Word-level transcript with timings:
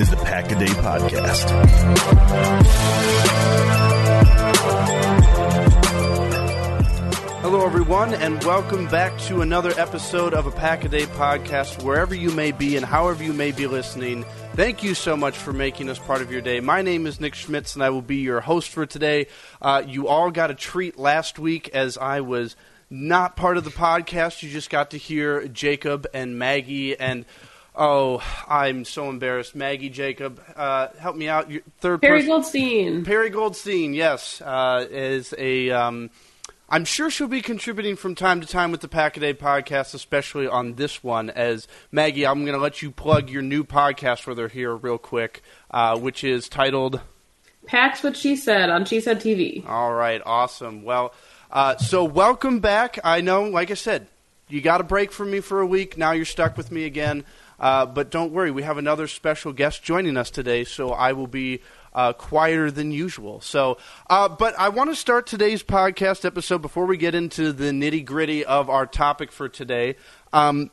Is 0.00 0.10
the 0.10 0.16
Pack 0.16 0.50
a 0.50 0.58
Day 0.58 0.66
Podcast. 0.66 2.52
Hello, 7.42 7.66
everyone, 7.66 8.14
and 8.14 8.42
welcome 8.44 8.86
back 8.88 9.16
to 9.22 9.42
another 9.42 9.72
episode 9.76 10.34
of 10.34 10.46
a 10.46 10.50
Pack 10.50 10.84
a 10.84 10.88
Day 10.88 11.04
podcast. 11.04 11.82
Wherever 11.82 12.14
you 12.14 12.30
may 12.30 12.52
be 12.52 12.76
and 12.76 12.86
however 12.86 13.22
you 13.22 13.32
may 13.32 13.52
be 13.52 13.66
listening, 13.66 14.24
thank 14.54 14.82
you 14.82 14.94
so 14.94 15.16
much 15.16 15.36
for 15.36 15.52
making 15.52 15.88
us 15.88 15.98
part 15.98 16.22
of 16.22 16.32
your 16.32 16.40
day. 16.40 16.60
My 16.60 16.82
name 16.82 17.06
is 17.06 17.20
Nick 17.20 17.34
Schmitz, 17.34 17.74
and 17.74 17.84
I 17.84 17.90
will 17.90 18.02
be 18.02 18.16
your 18.16 18.40
host 18.40 18.70
for 18.70 18.86
today. 18.86 19.26
Uh, 19.60 19.82
you 19.86 20.08
all 20.08 20.30
got 20.30 20.50
a 20.50 20.54
treat 20.54 20.98
last 20.98 21.38
week 21.38 21.68
as 21.70 21.98
I 21.98 22.20
was 22.20 22.56
not 22.88 23.36
part 23.36 23.56
of 23.56 23.64
the 23.64 23.70
podcast. 23.70 24.42
You 24.42 24.50
just 24.50 24.70
got 24.70 24.90
to 24.92 24.98
hear 24.98 25.46
Jacob 25.48 26.06
and 26.14 26.38
Maggie 26.38 26.98
and. 26.98 27.24
Oh, 27.74 28.22
I'm 28.48 28.84
so 28.84 29.08
embarrassed. 29.08 29.54
Maggie, 29.54 29.88
Jacob, 29.88 30.42
uh, 30.56 30.88
help 30.98 31.16
me 31.16 31.28
out. 31.28 31.50
Your 31.50 31.62
third 31.80 32.02
Perry 32.02 32.18
person- 32.18 32.28
Goldstein. 32.28 33.04
Perry 33.04 33.30
Goldstein, 33.30 33.94
yes, 33.94 34.42
uh, 34.42 34.86
is 34.90 35.34
a. 35.38 35.70
Um, 35.70 36.10
I'm 36.68 36.84
sure 36.86 37.10
she'll 37.10 37.28
be 37.28 37.42
contributing 37.42 37.96
from 37.96 38.14
time 38.14 38.40
to 38.40 38.46
time 38.46 38.72
with 38.72 38.80
the 38.80 38.88
Pack 38.88 39.16
a 39.18 39.20
Day 39.20 39.34
podcast, 39.34 39.92
especially 39.94 40.46
on 40.46 40.74
this 40.74 41.02
one. 41.04 41.28
As 41.30 41.68
Maggie, 41.90 42.26
I'm 42.26 42.44
going 42.46 42.56
to 42.56 42.62
let 42.62 42.80
you 42.80 42.90
plug 42.90 43.28
your 43.28 43.42
new 43.42 43.62
podcast 43.62 44.26
where 44.26 44.34
they're 44.34 44.48
here 44.48 44.74
real 44.74 44.96
quick, 44.96 45.42
uh, 45.70 45.98
which 45.98 46.24
is 46.24 46.48
titled. 46.48 47.00
Pack's 47.66 48.02
what 48.02 48.16
she 48.16 48.36
said 48.36 48.70
on 48.70 48.84
She 48.86 49.00
Said 49.00 49.20
TV. 49.20 49.66
All 49.68 49.92
right, 49.92 50.20
awesome. 50.24 50.82
Well, 50.82 51.12
uh, 51.50 51.76
so 51.76 52.04
welcome 52.04 52.60
back. 52.60 52.98
I 53.04 53.20
know, 53.20 53.44
like 53.44 53.70
I 53.70 53.74
said, 53.74 54.06
you 54.48 54.60
got 54.62 54.80
a 54.80 54.84
break 54.84 55.12
from 55.12 55.30
me 55.30 55.40
for 55.40 55.60
a 55.60 55.66
week. 55.66 55.96
Now 55.98 56.12
you're 56.12 56.24
stuck 56.24 56.56
with 56.56 56.70
me 56.72 56.84
again. 56.84 57.24
Uh, 57.58 57.86
but 57.86 58.10
don't 58.10 58.32
worry, 58.32 58.50
we 58.50 58.62
have 58.62 58.78
another 58.78 59.06
special 59.06 59.52
guest 59.52 59.82
joining 59.82 60.16
us 60.16 60.30
today, 60.30 60.64
so 60.64 60.90
I 60.90 61.12
will 61.12 61.26
be 61.26 61.60
uh, 61.94 62.12
quieter 62.12 62.70
than 62.70 62.90
usual. 62.90 63.40
So, 63.40 63.78
uh, 64.08 64.28
but 64.28 64.58
I 64.58 64.70
want 64.70 64.90
to 64.90 64.96
start 64.96 65.26
today's 65.26 65.62
podcast 65.62 66.24
episode 66.24 66.62
before 66.62 66.86
we 66.86 66.96
get 66.96 67.14
into 67.14 67.52
the 67.52 67.70
nitty 67.70 68.04
gritty 68.04 68.44
of 68.44 68.70
our 68.70 68.86
topic 68.86 69.30
for 69.30 69.48
today. 69.48 69.96
Um, 70.32 70.70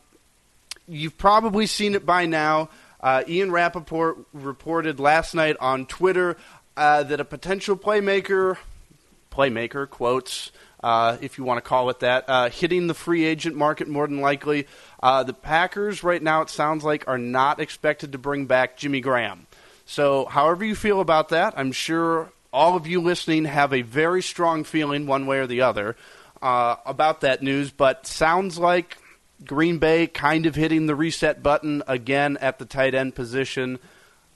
you've 0.87 1.17
probably 1.17 1.67
seen 1.67 1.95
it 1.95 2.05
by 2.05 2.25
now. 2.25 2.69
Uh, 3.01 3.23
Ian 3.27 3.51
Rapoport 3.51 4.17
reported 4.33 4.99
last 4.99 5.33
night 5.33 5.55
on 5.59 5.85
Twitter 5.85 6.37
uh, 6.75 7.03
that 7.03 7.19
a 7.19 7.25
potential 7.25 7.77
playmaker, 7.77 8.57
playmaker 9.31 9.89
quotes, 9.89 10.51
uh, 10.81 11.17
if 11.21 11.37
you 11.37 11.43
want 11.43 11.57
to 11.57 11.67
call 11.67 11.89
it 11.89 11.99
that, 11.99 12.25
uh, 12.27 12.49
hitting 12.49 12.87
the 12.87 12.93
free 12.93 13.25
agent 13.25 13.55
market 13.55 13.87
more 13.87 14.07
than 14.07 14.21
likely. 14.21 14.67
Uh, 15.01 15.23
the 15.23 15.33
Packers 15.33 16.03
right 16.03 16.21
now, 16.21 16.41
it 16.41 16.49
sounds 16.49 16.83
like, 16.83 17.07
are 17.07 17.17
not 17.17 17.59
expected 17.59 18.11
to 18.13 18.17
bring 18.17 18.45
back 18.45 18.77
Jimmy 18.77 19.01
Graham. 19.01 19.47
So, 19.85 20.25
however 20.25 20.63
you 20.63 20.75
feel 20.75 21.01
about 21.01 21.29
that, 21.29 21.53
I'm 21.57 21.71
sure 21.71 22.31
all 22.53 22.75
of 22.75 22.87
you 22.87 23.01
listening 23.01 23.45
have 23.45 23.73
a 23.73 23.81
very 23.81 24.21
strong 24.21 24.63
feeling, 24.63 25.07
one 25.07 25.25
way 25.25 25.39
or 25.39 25.47
the 25.47 25.61
other, 25.61 25.95
uh, 26.41 26.75
about 26.85 27.21
that 27.21 27.41
news. 27.41 27.71
But 27.71 28.05
sounds 28.05 28.57
like 28.57 28.97
Green 29.45 29.79
Bay 29.79 30.07
kind 30.07 30.45
of 30.45 30.55
hitting 30.55 30.85
the 30.85 30.95
reset 30.95 31.41
button 31.41 31.83
again 31.87 32.37
at 32.37 32.59
the 32.59 32.65
tight 32.65 32.93
end 32.93 33.15
position. 33.15 33.79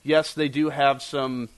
Yes, 0.02 0.34
they 0.34 0.48
do 0.48 0.70
have 0.70 1.02
some 1.02 1.48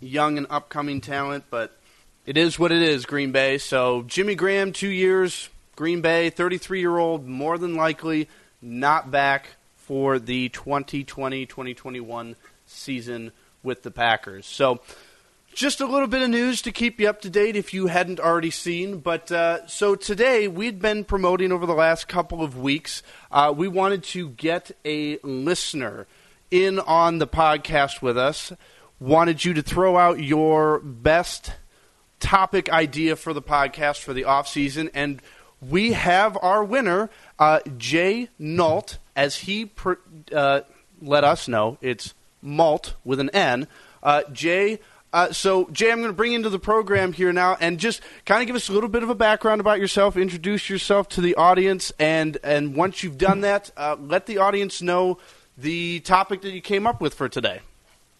young 0.00 0.38
and 0.38 0.46
upcoming 0.48 1.00
talent, 1.00 1.44
but 1.50 1.76
it 2.26 2.36
is 2.36 2.58
what 2.58 2.72
it 2.72 2.82
is, 2.82 3.06
Green 3.06 3.32
Bay. 3.32 3.58
So 3.58 4.02
Jimmy 4.02 4.34
Graham, 4.34 4.72
two 4.72 4.88
years, 4.88 5.48
Green 5.76 6.00
Bay, 6.00 6.30
33 6.30 6.80
year 6.80 6.98
old, 6.98 7.26
more 7.26 7.58
than 7.58 7.74
likely 7.74 8.28
not 8.60 9.10
back 9.10 9.56
for 9.76 10.18
the 10.18 10.48
2020 10.50 11.46
2021 11.46 12.36
season 12.66 13.32
with 13.62 13.82
the 13.82 13.90
Packers. 13.90 14.46
So 14.46 14.80
just 15.52 15.80
a 15.80 15.86
little 15.86 16.06
bit 16.06 16.22
of 16.22 16.30
news 16.30 16.62
to 16.62 16.72
keep 16.72 17.00
you 17.00 17.08
up 17.08 17.22
to 17.22 17.30
date 17.30 17.56
if 17.56 17.74
you 17.74 17.88
hadn't 17.88 18.20
already 18.20 18.50
seen. 18.50 18.98
But 18.98 19.32
uh, 19.32 19.66
so 19.66 19.96
today 19.96 20.46
we'd 20.46 20.80
been 20.80 21.04
promoting 21.04 21.52
over 21.52 21.66
the 21.66 21.74
last 21.74 22.08
couple 22.08 22.42
of 22.42 22.58
weeks. 22.58 23.02
Uh, 23.30 23.52
we 23.56 23.66
wanted 23.66 24.04
to 24.04 24.28
get 24.30 24.70
a 24.84 25.18
listener 25.22 26.06
in 26.50 26.78
on 26.78 27.18
the 27.18 27.26
podcast 27.26 28.02
with 28.02 28.16
us. 28.16 28.52
Wanted 29.00 29.44
you 29.44 29.54
to 29.54 29.62
throw 29.62 29.96
out 29.96 30.22
your 30.22 30.78
best 30.80 31.54
topic 32.20 32.70
idea 32.70 33.16
for 33.16 33.32
the 33.32 33.42
podcast 33.42 34.00
for 34.02 34.12
the 34.12 34.24
off 34.24 34.46
season, 34.46 34.90
and 34.94 35.20
we 35.60 35.92
have 35.92 36.38
our 36.40 36.62
winner, 36.64 37.10
uh, 37.38 37.60
Jay 37.76 38.28
Nault, 38.38 38.98
as 39.16 39.36
he 39.36 39.66
pr- 39.66 39.94
uh, 40.32 40.60
let 41.02 41.24
us 41.24 41.48
know. 41.48 41.78
It's 41.80 42.14
Malt 42.42 42.94
with 43.04 43.20
an 43.20 43.30
N. 43.30 43.66
Uh, 44.02 44.22
Jay. 44.32 44.78
Uh, 45.12 45.32
so, 45.32 45.68
Jay, 45.72 45.90
I'm 45.90 45.98
going 45.98 46.10
to 46.10 46.16
bring 46.16 46.32
you 46.32 46.38
into 46.38 46.50
the 46.50 46.58
program 46.58 47.12
here 47.12 47.32
now, 47.32 47.56
and 47.60 47.78
just 47.78 48.00
kind 48.24 48.40
of 48.40 48.46
give 48.46 48.54
us 48.54 48.68
a 48.68 48.72
little 48.72 48.88
bit 48.88 49.02
of 49.02 49.10
a 49.10 49.14
background 49.14 49.60
about 49.60 49.80
yourself. 49.80 50.16
Introduce 50.16 50.70
yourself 50.70 51.08
to 51.10 51.20
the 51.20 51.34
audience, 51.34 51.92
and 51.98 52.38
and 52.44 52.76
once 52.76 53.02
you've 53.02 53.18
done 53.18 53.40
that, 53.42 53.70
uh, 53.76 53.96
let 53.98 54.26
the 54.26 54.38
audience 54.38 54.80
know 54.80 55.18
the 55.58 56.00
topic 56.00 56.42
that 56.42 56.52
you 56.52 56.60
came 56.60 56.86
up 56.86 57.00
with 57.00 57.14
for 57.14 57.28
today. 57.28 57.60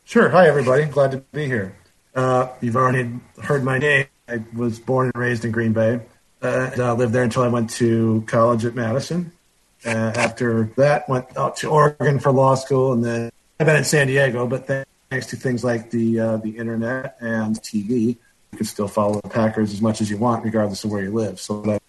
Sure. 0.05 0.29
Hi, 0.31 0.49
everybody. 0.49 0.85
Glad 0.87 1.13
to 1.13 1.19
be 1.19 1.47
here. 1.47 1.77
Uh, 2.15 2.49
you've 2.61 2.77
already 2.77 3.11
heard 3.43 3.65
my 3.65 3.79
name. 3.79 4.07
I 4.29 4.43
was 4.55 4.79
born 4.79 5.11
and 5.13 5.21
raised 5.21 5.45
in 5.45 5.51
Green 5.51 5.73
Bay. 5.73 6.01
Uh, 6.43 6.71
I 6.77 6.93
lived 6.93 7.13
there 7.13 7.23
until 7.23 7.43
I 7.43 7.49
went 7.49 7.71
to 7.71 8.25
college 8.27 8.65
at 8.65 8.75
Madison. 8.75 9.33
Uh, 9.85 10.13
after 10.15 10.71
that, 10.77 11.09
went 11.09 11.37
out 11.37 11.57
to 11.57 11.69
Oregon 11.69 12.19
for 12.19 12.33
law 12.33 12.55
school, 12.55 12.93
and 12.93 13.05
then 13.05 13.31
I've 13.59 13.67
been 13.67 13.77
in 13.77 13.85
San 13.85 14.07
Diego. 14.07 14.47
But 14.47 14.67
thanks 15.11 15.27
to 15.27 15.37
things 15.37 15.65
like 15.65 15.91
the 15.91 16.21
uh, 16.21 16.37
the 16.39 16.51
internet 16.57 17.17
and 17.21 17.57
TV, 17.61 18.17
you 18.53 18.57
can 18.57 18.67
still 18.67 18.89
follow 18.89 19.21
the 19.21 19.29
Packers 19.29 19.73
as 19.73 19.81
much 19.81 20.01
as 20.01 20.11
you 20.11 20.19
want, 20.19 20.45
regardless 20.45 20.85
of 20.85 20.91
where 20.91 21.03
you 21.03 21.13
live. 21.13 21.41
So 21.41 21.63
that's 21.63 21.85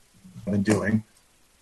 I've 0.45 0.53
been 0.53 0.63
doing. 0.63 1.03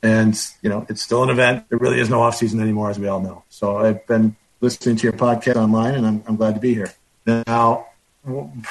And, 0.02 0.40
you 0.62 0.70
know, 0.70 0.86
it's 0.90 1.02
still 1.02 1.24
an 1.24 1.30
event. 1.30 1.68
There 1.70 1.78
really 1.78 2.00
is 2.00 2.10
no 2.10 2.22
off 2.22 2.36
season 2.36 2.62
anymore, 2.62 2.90
as 2.90 2.98
we 2.98 3.08
all 3.08 3.20
know. 3.20 3.44
So 3.50 3.78
I've 3.78 4.06
been 4.08 4.36
listening 4.62 4.96
to 4.98 5.04
your 5.04 5.14
podcast 5.14 5.58
online, 5.58 5.96
and 5.96 6.08
I'm, 6.08 6.24
I'm 6.28 6.36
glad 6.38 6.56
to 6.56 6.62
be 6.62 6.74
here. 6.74 6.94
Now, 7.26 7.88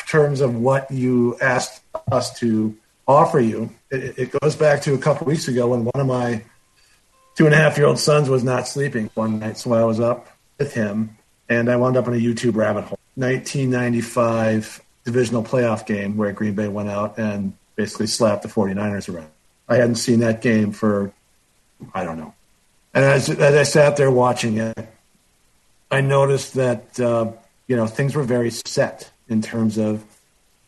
terms 0.06 0.40
of 0.40 0.54
what 0.54 0.90
you 0.90 1.38
asked 1.40 1.82
us 2.10 2.38
to 2.40 2.76
offer 3.06 3.40
you, 3.40 3.70
it, 3.90 4.18
it 4.18 4.40
goes 4.40 4.56
back 4.56 4.82
to 4.82 4.94
a 4.94 4.98
couple 4.98 5.26
weeks 5.26 5.48
ago 5.48 5.68
when 5.68 5.84
one 5.84 6.00
of 6.00 6.06
my 6.06 6.42
two 7.36 7.46
and 7.46 7.54
a 7.54 7.56
half 7.56 7.78
year 7.78 7.86
old 7.86 7.98
sons 7.98 8.28
was 8.28 8.44
not 8.44 8.66
sleeping 8.66 9.10
one 9.14 9.38
night. 9.38 9.58
So 9.58 9.72
I 9.72 9.84
was 9.84 10.00
up 10.00 10.28
with 10.58 10.74
him, 10.74 11.16
and 11.48 11.70
I 11.70 11.76
wound 11.76 11.96
up 11.96 12.06
in 12.08 12.14
a 12.14 12.18
YouTube 12.18 12.56
rabbit 12.56 12.84
hole. 12.84 12.98
1995 13.14 14.82
divisional 15.04 15.42
playoff 15.42 15.86
game 15.86 16.16
where 16.16 16.32
Green 16.32 16.54
Bay 16.54 16.68
went 16.68 16.88
out 16.88 17.18
and 17.18 17.52
basically 17.76 18.06
slapped 18.06 18.42
the 18.42 18.48
49ers 18.48 19.12
around. 19.12 19.30
I 19.68 19.76
hadn't 19.76 19.96
seen 19.96 20.20
that 20.20 20.42
game 20.42 20.72
for, 20.72 21.12
I 21.94 22.04
don't 22.04 22.18
know. 22.18 22.34
And 22.94 23.04
as, 23.04 23.28
as 23.28 23.54
I 23.54 23.62
sat 23.62 23.96
there 23.96 24.10
watching 24.10 24.58
it, 24.58 24.88
I 25.90 26.00
noticed 26.00 26.54
that, 26.54 26.98
uh, 27.00 27.32
you 27.66 27.76
know, 27.76 27.86
things 27.86 28.14
were 28.14 28.22
very 28.22 28.50
set 28.50 29.10
in 29.28 29.42
terms 29.42 29.78
of 29.78 30.04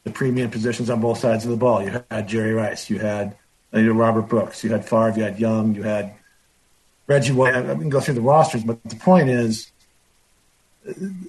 the 0.04 0.10
premium 0.10 0.50
positions 0.50 0.90
on 0.90 1.00
both 1.00 1.18
sides 1.18 1.44
of 1.44 1.50
the 1.50 1.56
ball. 1.56 1.82
You 1.82 2.02
had 2.10 2.28
Jerry 2.28 2.52
Rice, 2.52 2.88
you 2.88 2.98
had 2.98 3.36
uh, 3.74 3.80
Robert 3.80 4.22
Brooks, 4.22 4.64
you 4.64 4.70
had 4.70 4.84
Favre, 4.84 5.14
you 5.16 5.22
had 5.22 5.38
Young, 5.38 5.74
you 5.74 5.82
had 5.82 6.14
Reggie 7.06 7.32
White. 7.32 7.54
I 7.54 7.62
can 7.74 7.88
go 7.88 8.00
through 8.00 8.14
the 8.14 8.20
rosters, 8.20 8.64
but 8.64 8.82
the 8.84 8.96
point 8.96 9.28
is, 9.28 9.70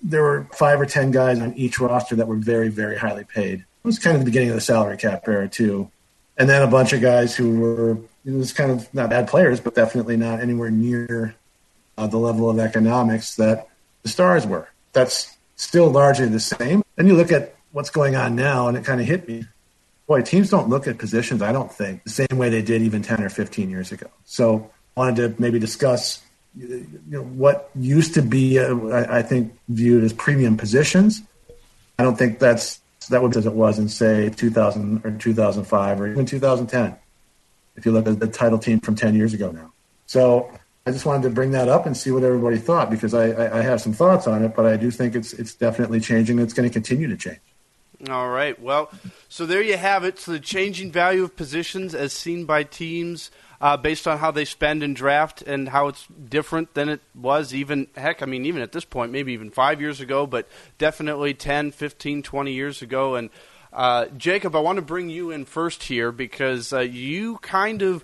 there 0.03 0.23
were 0.23 0.47
five 0.53 0.79
or 0.79 0.85
ten 0.85 1.11
guys 1.11 1.39
on 1.39 1.53
each 1.55 1.79
roster 1.79 2.15
that 2.15 2.27
were 2.27 2.37
very, 2.37 2.69
very 2.69 2.97
highly 2.97 3.25
paid. 3.25 3.59
It 3.59 3.87
was 3.87 3.99
kind 3.99 4.15
of 4.15 4.21
the 4.21 4.25
beginning 4.25 4.49
of 4.49 4.55
the 4.55 4.61
salary 4.61 4.97
cap 4.97 5.27
era 5.27 5.49
too, 5.49 5.91
and 6.37 6.49
then 6.49 6.61
a 6.61 6.67
bunch 6.67 6.93
of 6.93 7.01
guys 7.01 7.35
who 7.35 7.59
were 7.59 7.97
it 8.23 8.33
was 8.33 8.53
kind 8.53 8.71
of 8.71 8.93
not 8.93 9.09
bad 9.09 9.27
players, 9.27 9.59
but 9.59 9.75
definitely 9.75 10.15
not 10.15 10.39
anywhere 10.39 10.69
near 10.69 11.35
uh, 11.97 12.07
the 12.07 12.17
level 12.17 12.49
of 12.49 12.59
economics 12.59 13.35
that 13.35 13.67
the 14.03 14.09
stars 14.09 14.45
were. 14.45 14.69
That's 14.93 15.35
still 15.61 15.89
largely 15.89 16.25
the 16.25 16.39
same. 16.39 16.83
And 16.97 17.07
you 17.07 17.15
look 17.15 17.31
at 17.31 17.55
what's 17.71 17.89
going 17.89 18.15
on 18.15 18.35
now, 18.35 18.67
and 18.67 18.75
it 18.75 18.83
kind 18.83 18.99
of 18.99 19.07
hit 19.07 19.27
me. 19.27 19.45
Boy, 20.07 20.21
teams 20.21 20.49
don't 20.49 20.69
look 20.69 20.87
at 20.87 20.97
positions, 20.97 21.41
I 21.41 21.51
don't 21.51 21.71
think, 21.71 22.03
the 22.03 22.09
same 22.09 22.37
way 22.37 22.49
they 22.49 22.61
did 22.61 22.81
even 22.81 23.01
10 23.01 23.23
or 23.23 23.29
15 23.29 23.69
years 23.69 23.91
ago. 23.91 24.07
So 24.25 24.69
I 24.97 24.99
wanted 24.99 25.15
to 25.35 25.41
maybe 25.41 25.59
discuss 25.59 26.21
you 26.57 26.85
know, 27.07 27.21
what 27.21 27.69
used 27.75 28.15
to 28.15 28.21
be, 28.21 28.59
uh, 28.59 28.75
I, 28.87 29.19
I, 29.19 29.21
think, 29.21 29.53
viewed 29.69 30.03
as 30.03 30.11
premium 30.11 30.57
positions. 30.57 31.21
I 31.97 32.03
don't 32.03 32.17
think 32.17 32.39
that's 32.39 32.81
that 33.09 33.21
was 33.21 33.37
as 33.37 33.45
it 33.45 33.53
was 33.53 33.79
in 33.79 33.89
say 33.89 34.29
2000 34.29 35.05
or 35.05 35.11
2005 35.11 36.01
or 36.01 36.07
even 36.07 36.25
2010. 36.25 36.95
If 37.75 37.85
you 37.85 37.91
look 37.91 38.07
at 38.07 38.19
the 38.19 38.27
title 38.27 38.59
team 38.59 38.79
from 38.79 38.95
10 38.95 39.15
years 39.15 39.33
ago 39.33 39.51
now, 39.51 39.71
so 40.07 40.51
I 40.85 40.91
just 40.91 41.05
wanted 41.05 41.23
to 41.23 41.29
bring 41.29 41.51
that 41.51 41.69
up 41.69 41.85
and 41.85 41.95
see 41.95 42.09
what 42.11 42.23
everybody 42.23 42.57
thought 42.57 42.89
because 42.89 43.13
I, 43.13 43.29
I, 43.29 43.59
I 43.59 43.61
have 43.61 43.81
some 43.81 43.93
thoughts 43.93 44.25
on 44.25 44.43
it, 44.43 44.55
but 44.55 44.65
I 44.65 44.77
do 44.77 44.89
think 44.89 45.15
it's 45.15 45.33
it's 45.33 45.53
definitely 45.53 45.99
changing. 45.99 46.39
It's 46.39 46.53
going 46.53 46.67
to 46.67 46.73
continue 46.73 47.07
to 47.07 47.17
change. 47.17 47.39
All 48.09 48.29
right. 48.29 48.59
Well, 48.59 48.91
so 49.29 49.45
there 49.45 49.61
you 49.61 49.77
have 49.77 50.03
it. 50.03 50.17
So 50.17 50.31
the 50.31 50.39
changing 50.39 50.91
value 50.91 51.23
of 51.23 51.35
positions 51.35 51.93
as 51.93 52.13
seen 52.13 52.45
by 52.45 52.63
teams 52.63 53.29
uh, 53.61 53.77
based 53.77 54.07
on 54.07 54.17
how 54.17 54.31
they 54.31 54.43
spend 54.43 54.81
and 54.81 54.95
draft 54.95 55.43
and 55.43 55.69
how 55.69 55.87
it's 55.87 56.07
different 56.07 56.73
than 56.73 56.89
it 56.89 57.01
was 57.13 57.53
even, 57.53 57.87
heck, 57.95 58.23
I 58.23 58.25
mean, 58.25 58.45
even 58.45 58.63
at 58.63 58.71
this 58.71 58.85
point, 58.85 59.11
maybe 59.11 59.33
even 59.33 59.51
five 59.51 59.79
years 59.79 60.01
ago, 60.01 60.25
but 60.25 60.47
definitely 60.79 61.35
10, 61.35 61.71
15, 61.71 62.23
20 62.23 62.51
years 62.51 62.81
ago. 62.81 63.13
And 63.13 63.29
uh, 63.73 64.07
Jacob, 64.17 64.55
I 64.55 64.59
want 64.59 64.77
to 64.77 64.81
bring 64.81 65.09
you 65.09 65.31
in 65.31 65.45
first 65.45 65.83
here 65.83 66.11
because 66.11 66.73
uh, 66.73 66.79
you 66.79 67.37
kind 67.37 67.81
of 67.81 68.03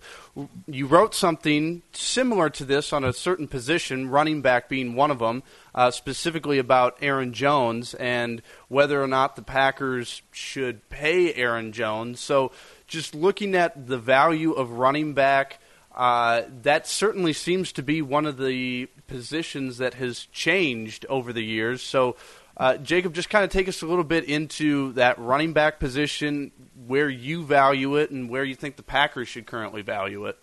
you 0.67 0.87
wrote 0.87 1.13
something 1.13 1.81
similar 1.91 2.49
to 2.51 2.63
this 2.63 2.93
on 2.93 3.03
a 3.03 3.11
certain 3.11 3.47
position, 3.47 4.09
running 4.09 4.41
back 4.41 4.69
being 4.69 4.95
one 4.95 5.11
of 5.11 5.19
them, 5.19 5.43
uh, 5.75 5.91
specifically 5.91 6.57
about 6.57 6.97
Aaron 7.01 7.33
Jones 7.33 7.93
and 7.95 8.41
whether 8.69 9.01
or 9.01 9.07
not 9.07 9.35
the 9.35 9.41
Packers 9.41 10.21
should 10.31 10.87
pay 10.89 11.33
Aaron 11.33 11.73
Jones. 11.73 12.19
So 12.21 12.51
just 12.87 13.13
looking 13.13 13.53
at 13.53 13.87
the 13.87 13.97
value 13.97 14.53
of 14.53 14.71
running 14.71 15.13
back, 15.13 15.59
uh, 15.97 16.43
that 16.61 16.85
certainly 16.87 17.33
seems 17.33 17.71
to 17.71 17.81
be 17.81 18.03
one 18.03 18.27
of 18.27 18.37
the 18.37 18.87
positions 19.07 19.79
that 19.79 19.95
has 19.95 20.27
changed 20.27 21.07
over 21.09 21.33
the 21.33 21.43
years. 21.43 21.81
So, 21.81 22.15
uh, 22.57 22.77
Jacob, 22.77 23.13
just 23.13 23.29
kind 23.29 23.45
of 23.45 23.51
take 23.51 23.67
us 23.67 23.81
a 23.83 23.85
little 23.85 24.03
bit 24.03 24.25
into 24.25 24.91
that 24.93 25.19
running 25.19 25.53
back 25.53 25.79
position, 25.79 26.51
where 26.87 27.09
you 27.09 27.43
value 27.43 27.95
it, 27.97 28.09
and 28.09 28.29
where 28.29 28.43
you 28.43 28.55
think 28.55 28.75
the 28.75 28.83
Packers 28.83 29.27
should 29.27 29.45
currently 29.45 29.83
value 29.83 30.25
it. 30.25 30.37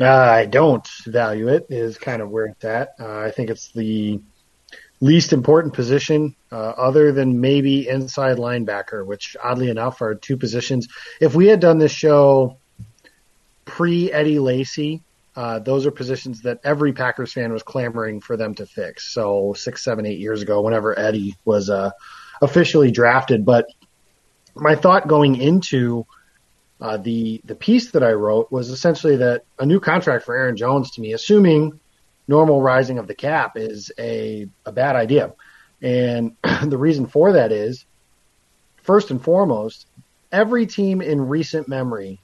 Uh, 0.00 0.06
I 0.06 0.46
don't 0.46 0.86
value 1.06 1.48
it. 1.48 1.66
Is 1.70 1.98
kind 1.98 2.20
of 2.20 2.30
where 2.30 2.46
it's 2.46 2.64
at. 2.64 2.96
Uh, 2.98 3.18
I 3.20 3.30
think 3.30 3.48
it's 3.48 3.70
the 3.70 4.20
least 5.00 5.32
important 5.32 5.74
position 5.74 6.34
uh, 6.50 6.56
other 6.56 7.12
than 7.12 7.40
maybe 7.40 7.88
inside 7.88 8.38
linebacker, 8.38 9.06
which 9.06 9.36
oddly 9.42 9.70
enough 9.70 10.02
are 10.02 10.16
two 10.16 10.36
positions. 10.36 10.88
If 11.20 11.34
we 11.36 11.46
had 11.46 11.60
done 11.60 11.78
this 11.78 11.92
show 11.92 12.56
pre 13.64 14.10
Eddie 14.10 14.40
Lacy, 14.40 15.02
uh, 15.36 15.58
those 15.58 15.86
are 15.86 15.90
positions 15.90 16.42
that 16.42 16.60
every 16.64 16.92
Packers 16.92 17.32
fan 17.32 17.52
was 17.52 17.62
clamoring 17.62 18.20
for 18.20 18.36
them 18.36 18.54
to 18.54 18.66
fix. 18.66 19.12
So 19.12 19.54
six, 19.56 19.82
seven, 19.82 20.06
eight 20.06 20.18
years 20.18 20.42
ago, 20.42 20.60
whenever 20.60 20.98
Eddie 20.98 21.36
was 21.44 21.70
uh, 21.70 21.90
officially 22.40 22.90
drafted. 22.90 23.44
But 23.44 23.66
my 24.54 24.76
thought 24.76 25.08
going 25.08 25.36
into 25.36 26.06
uh, 26.80 26.98
the 26.98 27.40
the 27.44 27.54
piece 27.54 27.92
that 27.92 28.02
I 28.02 28.12
wrote 28.12 28.52
was 28.52 28.70
essentially 28.70 29.16
that 29.16 29.44
a 29.58 29.66
new 29.66 29.80
contract 29.80 30.24
for 30.24 30.36
Aaron 30.36 30.56
Jones 30.56 30.92
to 30.92 31.00
me, 31.00 31.12
assuming 31.12 31.80
normal 32.28 32.62
rising 32.62 32.98
of 32.98 33.06
the 33.06 33.14
cap 33.14 33.52
is 33.56 33.92
a, 33.98 34.48
a 34.64 34.72
bad 34.72 34.96
idea. 34.96 35.32
And 35.82 36.36
the 36.64 36.78
reason 36.78 37.06
for 37.06 37.32
that 37.32 37.52
is, 37.52 37.84
first 38.82 39.10
and 39.10 39.22
foremost, 39.22 39.86
every 40.32 40.66
team 40.66 41.02
in 41.02 41.28
recent 41.28 41.68
memory 41.68 42.20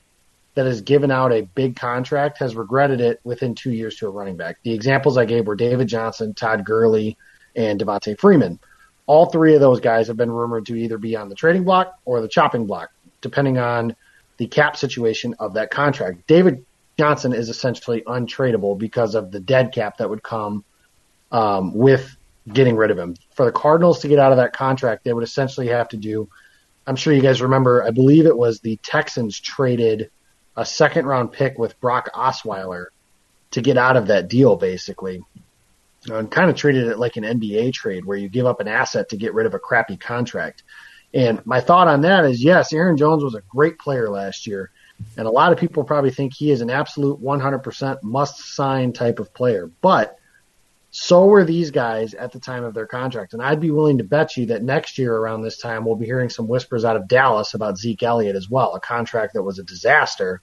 that 0.61 0.67
has 0.67 0.83
given 0.83 1.11
out 1.11 1.33
a 1.33 1.41
big 1.41 1.75
contract 1.75 2.37
has 2.37 2.55
regretted 2.55 3.01
it 3.01 3.19
within 3.25 3.55
two 3.55 3.73
years 3.73 3.97
to 3.97 4.07
a 4.07 4.11
running 4.11 4.37
back. 4.37 4.59
The 4.63 4.75
examples 4.75 5.17
I 5.17 5.25
gave 5.25 5.47
were 5.47 5.57
David 5.57 5.89
Johnson, 5.89 6.35
Todd 6.35 6.67
Gurley, 6.67 7.17
and 7.57 7.81
Devonta 7.81 8.19
Freeman. 8.19 8.61
All 9.07 9.25
three 9.25 9.55
of 9.55 9.63
those 9.63 9.81
guys 9.81 10.09
have 10.09 10.19
been 10.19 10.31
rumored 10.31 10.67
to 10.67 10.75
either 10.75 10.99
be 10.99 11.17
on 11.17 11.31
the 11.31 11.35
trading 11.35 11.65
block 11.65 11.99
or 12.05 12.21
the 12.21 12.29
chopping 12.29 12.67
block, 12.67 12.91
depending 13.23 13.57
on 13.57 13.97
the 14.37 14.49
cap 14.49 14.77
situation 14.77 15.35
of 15.39 15.55
that 15.55 15.71
contract. 15.71 16.27
David 16.27 16.67
Johnson 16.99 17.33
is 17.33 17.49
essentially 17.49 18.03
untradeable 18.03 18.77
because 18.77 19.15
of 19.15 19.31
the 19.31 19.41
dead 19.41 19.73
cap 19.73 19.97
that 19.97 20.11
would 20.11 20.23
come 20.23 20.63
um, 21.33 21.73
with 21.73 22.15
getting 22.53 22.77
rid 22.77 22.91
of 22.91 22.99
him. 22.99 23.17
For 23.35 23.47
the 23.47 23.53
Cardinals 23.53 24.01
to 24.01 24.09
get 24.09 24.19
out 24.19 24.33
of 24.33 24.37
that 24.37 24.53
contract, 24.53 25.05
they 25.05 25.15
would 25.15 25.25
essentially 25.25 25.69
have 25.69 25.89
to 25.89 25.97
do. 25.97 26.29
I'm 26.87 26.97
sure 26.97 27.15
you 27.15 27.23
guys 27.23 27.41
remember. 27.41 27.83
I 27.83 27.93
believe 27.93 28.27
it 28.27 28.37
was 28.37 28.61
the 28.61 28.77
Texans 28.83 29.41
traded 29.41 30.11
a 30.57 30.65
second 30.65 31.07
round 31.07 31.33
pick 31.33 31.59
with 31.59 31.81
Brock 31.81 32.11
Osweiler 32.15 32.87
to 33.53 33.61
get 33.61 33.77
out 33.77 33.97
of 33.97 34.09
that 34.09 34.29
deal, 34.29 34.57
basically, 34.57 35.23
and 36.07 36.31
kind 36.31 36.51
of 36.51 36.57
treated 36.57 36.87
it 36.89 36.99
like 36.99 37.17
an 37.17 37.25
NBA 37.25 37.73
trade 37.73 38.05
where 38.05 38.17
you 38.17 38.29
give 38.29 38.47
up 38.47 38.61
an 38.61 38.69
asset 38.69 39.09
to 39.11 39.17
get 39.17 39.35
rid 39.35 39.47
of 39.47 39.55
a 39.55 39.59
crappy 39.59 39.97
contract. 39.97 40.63
And 41.13 41.45
my 41.45 41.61
thought 41.61 41.89
on 41.89 42.03
that 42.03 42.25
is, 42.25 42.43
yes, 42.43 42.73
Aaron 42.73 42.97
Jones 42.97 43.25
was 43.25 43.35
a 43.35 43.43
great 43.49 43.79
player 43.79 44.09
last 44.09 44.47
year. 44.47 44.71
And 45.17 45.27
a 45.27 45.31
lot 45.31 45.51
of 45.51 45.59
people 45.59 45.83
probably 45.83 46.11
think 46.11 46.35
he 46.35 46.51
is 46.51 46.61
an 46.61 46.71
absolute 46.71 47.21
100% 47.21 48.03
must 48.03 48.55
sign 48.55 48.93
type 48.93 49.19
of 49.19 49.35
player. 49.35 49.71
But 49.81 50.20
so 50.91 51.27
were 51.27 51.45
these 51.45 51.71
guys 51.71 52.15
at 52.15 52.33
the 52.33 52.41
time 52.41 52.65
of 52.65 52.75
their 52.75 52.87
contract. 52.87 53.33
And 53.33 53.43
I'd 53.43 53.61
be 53.61 53.71
willing 53.71 53.99
to 53.99 54.05
bet 54.05 54.37
you 54.37 54.47
that 54.47 54.63
next 54.63 54.99
year 54.99 55.15
around 55.15 55.43
this 55.43 55.59
time, 55.59 55.85
we'll 55.85 55.95
be 55.95 56.07
hearing 56.07 56.31
some 56.31 56.49
whispers 56.49 56.85
out 56.85 56.97
of 56.97 57.07
Dallas 57.07 57.55
about 57.55 57.79
Zeke 57.79 58.03
Elliott 58.03 58.37
as 58.37 58.51
well, 58.51 58.75
a 58.75 58.81
contract 58.81 59.35
that 59.35 59.43
was 59.43 59.59
a 59.59 59.65
disaster 59.65 60.43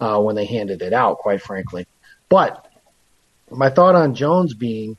uh, 0.00 0.20
when 0.20 0.36
they 0.36 0.44
handed 0.44 0.82
it 0.82 0.92
out, 0.92 1.18
quite 1.18 1.40
frankly. 1.40 1.86
But 2.28 2.66
my 3.50 3.70
thought 3.70 3.94
on 3.94 4.14
Jones 4.14 4.52
being 4.52 4.98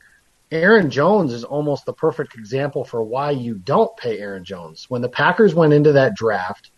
Aaron 0.50 0.90
Jones 0.90 1.32
is 1.32 1.44
almost 1.44 1.84
the 1.84 1.92
perfect 1.92 2.34
example 2.34 2.82
for 2.82 3.02
why 3.02 3.32
you 3.32 3.54
don't 3.54 3.94
pay 3.96 4.18
Aaron 4.18 4.44
Jones. 4.44 4.86
When 4.88 5.02
the 5.02 5.08
Packers 5.08 5.54
went 5.54 5.74
into 5.74 5.92
that 5.92 6.16
draft, 6.16 6.70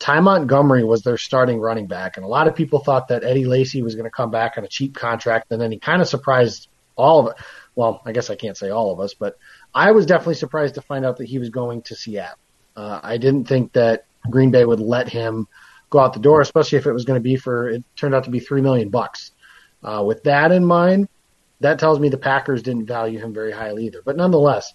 Ty 0.00 0.20
Montgomery 0.20 0.82
was 0.82 1.02
their 1.02 1.16
starting 1.16 1.60
running 1.60 1.86
back, 1.86 2.16
and 2.16 2.24
a 2.24 2.28
lot 2.28 2.48
of 2.48 2.56
people 2.56 2.80
thought 2.80 3.08
that 3.08 3.22
Eddie 3.22 3.46
Lacy 3.46 3.82
was 3.82 3.94
going 3.94 4.04
to 4.04 4.10
come 4.10 4.30
back 4.32 4.58
on 4.58 4.64
a 4.64 4.68
cheap 4.68 4.94
contract, 4.94 5.52
and 5.52 5.60
then 5.60 5.70
he 5.70 5.78
kind 5.78 6.02
of 6.02 6.08
surprised 6.08 6.68
all 6.96 7.20
of 7.20 7.32
it. 7.32 7.44
Well, 7.74 8.02
I 8.04 8.12
guess 8.12 8.30
I 8.30 8.36
can't 8.36 8.56
say 8.56 8.70
all 8.70 8.92
of 8.92 9.00
us, 9.00 9.14
but 9.14 9.36
I 9.74 9.90
was 9.92 10.06
definitely 10.06 10.34
surprised 10.34 10.76
to 10.76 10.82
find 10.82 11.04
out 11.04 11.16
that 11.18 11.26
he 11.26 11.38
was 11.38 11.50
going 11.50 11.82
to 11.82 11.96
Seattle. 11.96 12.38
Uh, 12.76 13.00
I 13.02 13.16
didn't 13.16 13.44
think 13.46 13.72
that 13.72 14.06
Green 14.30 14.50
Bay 14.50 14.64
would 14.64 14.80
let 14.80 15.08
him 15.08 15.48
go 15.90 15.98
out 15.98 16.12
the 16.12 16.20
door, 16.20 16.40
especially 16.40 16.78
if 16.78 16.86
it 16.86 16.92
was 16.92 17.04
going 17.04 17.18
to 17.18 17.22
be 17.22 17.36
for. 17.36 17.70
It 17.70 17.84
turned 17.96 18.14
out 18.14 18.24
to 18.24 18.30
be 18.30 18.40
three 18.40 18.60
million 18.60 18.88
bucks. 18.88 19.32
Uh, 19.82 20.02
with 20.06 20.22
that 20.24 20.50
in 20.50 20.64
mind, 20.64 21.08
that 21.60 21.78
tells 21.78 22.00
me 22.00 22.08
the 22.08 22.18
Packers 22.18 22.62
didn't 22.62 22.86
value 22.86 23.18
him 23.18 23.32
very 23.32 23.52
highly 23.52 23.86
either. 23.86 24.02
But 24.04 24.16
nonetheless, 24.16 24.72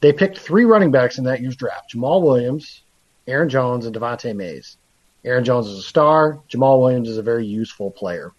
they 0.00 0.12
picked 0.12 0.38
three 0.38 0.64
running 0.64 0.90
backs 0.90 1.18
in 1.18 1.24
that 1.24 1.40
year's 1.40 1.56
draft: 1.56 1.94
Jamaal 1.94 2.22
Williams, 2.22 2.82
Aaron 3.26 3.48
Jones, 3.48 3.86
and 3.86 3.94
Devante 3.94 4.34
Mays. 4.34 4.76
Aaron 5.24 5.44
Jones 5.44 5.66
is 5.66 5.78
a 5.78 5.82
star. 5.82 6.40
Jamaal 6.48 6.80
Williams 6.80 7.08
is 7.08 7.18
a 7.18 7.22
very 7.22 7.46
useful 7.46 7.90
player. 7.90 8.32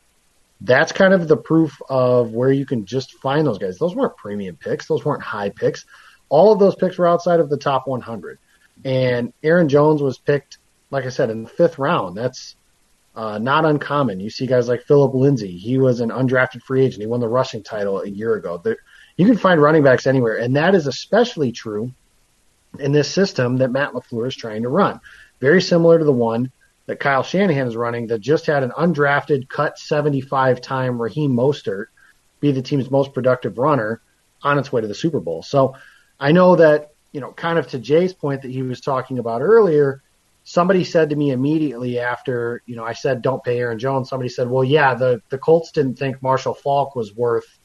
That's 0.62 0.92
kind 0.92 1.14
of 1.14 1.28
the 1.28 1.38
proof 1.38 1.82
of 1.90 2.32
where 2.32 2.52
you 2.52 2.66
can 2.66 2.86
just 2.86 3.14
find 3.16 3.48
those 3.48 3.58
guys. 3.58 3.78
Those 3.78 3.96
weren't 3.96 4.18
premium 4.18 4.58
picks. 4.58 4.88
Those 4.88 5.06
weren't 5.06 5.24
high 5.24 5.50
picks. 5.50 5.86
All 6.28 6.52
of 6.52 6.60
those 6.60 6.76
picks 6.76 6.98
were 6.98 7.08
outside 7.08 7.40
of 7.40 7.50
the 7.50 7.58
top 7.58 7.88
100. 7.88 8.40
And 8.84 9.34
Aaron 9.42 9.70
Jones 9.70 10.02
was 10.02 10.18
picked, 10.18 10.58
like 10.92 11.06
I 11.06 11.10
said, 11.10 11.30
in 11.30 11.44
the 11.44 11.50
fifth 11.50 11.80
round. 11.80 12.18
That's 12.18 12.56
uh, 13.16 13.38
not 13.38 13.66
uncommon. 13.66 14.20
You 14.20 14.30
see 14.30 14.48
guys 14.48 14.68
like 14.68 14.84
Phillip 14.84 15.14
Lindsay. 15.14 15.58
He 15.58 15.78
was 15.78 16.00
an 16.00 16.10
undrafted 16.10 16.62
free 16.62 16.86
agent. 16.86 17.02
He 17.02 17.08
won 17.08 17.20
the 17.20 17.28
rushing 17.28 17.64
title 17.64 18.02
a 18.02 18.08
year 18.08 18.36
ago. 18.36 18.60
There, 18.64 18.78
you 19.18 19.26
can 19.26 19.38
find 19.38 19.62
running 19.62 19.84
backs 19.84 20.08
anywhere, 20.08 20.38
and 20.38 20.56
that 20.56 20.76
is 20.76 20.88
especially 20.88 21.52
true 21.52 21.92
in 22.80 22.92
this 22.92 23.12
system 23.12 23.58
that 23.58 23.72
Matt 23.72 23.94
LaFleur 23.94 24.28
is 24.28 24.36
trying 24.36 24.64
to 24.64 24.70
run. 24.70 25.00
Very 25.40 25.62
similar 25.62 26.00
to 26.00 26.06
the 26.06 26.14
one 26.14 26.52
that 26.90 27.00
Kyle 27.00 27.22
Shanahan 27.22 27.68
is 27.68 27.76
running 27.76 28.08
that 28.08 28.18
just 28.18 28.48
had 28.48 28.64
an 28.64 28.72
undrafted 28.72 29.48
cut 29.48 29.78
75 29.78 30.60
time 30.60 31.00
Raheem 31.00 31.36
Mostert 31.36 31.86
be 32.40 32.52
the 32.52 32.64
team's 32.64 32.90
most 32.90 33.14
productive 33.14 33.60
runner 33.60 34.02
on 34.42 34.58
its 34.58 34.74
way 34.74 34.82
to 34.82 34.88
the 34.88 34.96
Super 34.96 35.20
Bowl. 35.20 35.44
So 35.44 35.76
I 36.20 36.32
know 36.32 36.56
that, 36.56 36.94
you 37.12 37.22
know, 37.22 37.32
kind 37.32 37.60
of 37.60 37.68
to 37.68 37.80
Jay's 37.80 38.12
point 38.12 38.42
that 38.42 38.50
he 38.50 38.64
was 38.64 38.82
talking 38.82 39.20
about 39.20 39.44
earlier, 39.44 40.02
somebody 40.44 40.84
said 40.84 41.12
to 41.12 41.16
me 41.16 41.30
immediately 41.30 42.00
after, 42.00 42.64
you 42.66 42.76
know, 42.76 42.86
I 42.86 42.94
said 42.94 43.22
don't 43.22 43.44
pay 43.44 43.60
Aaron 43.60 43.78
Jones, 43.78 44.10
somebody 44.10 44.30
said, 44.30 44.50
well, 44.50 44.64
yeah, 44.64 44.96
the, 44.96 45.22
the 45.30 45.38
Colts 45.38 45.72
didn't 45.72 46.00
think 46.00 46.24
Marshall 46.24 46.56
Faulk 46.56 46.96
was 46.96 47.14
worth 47.14 47.60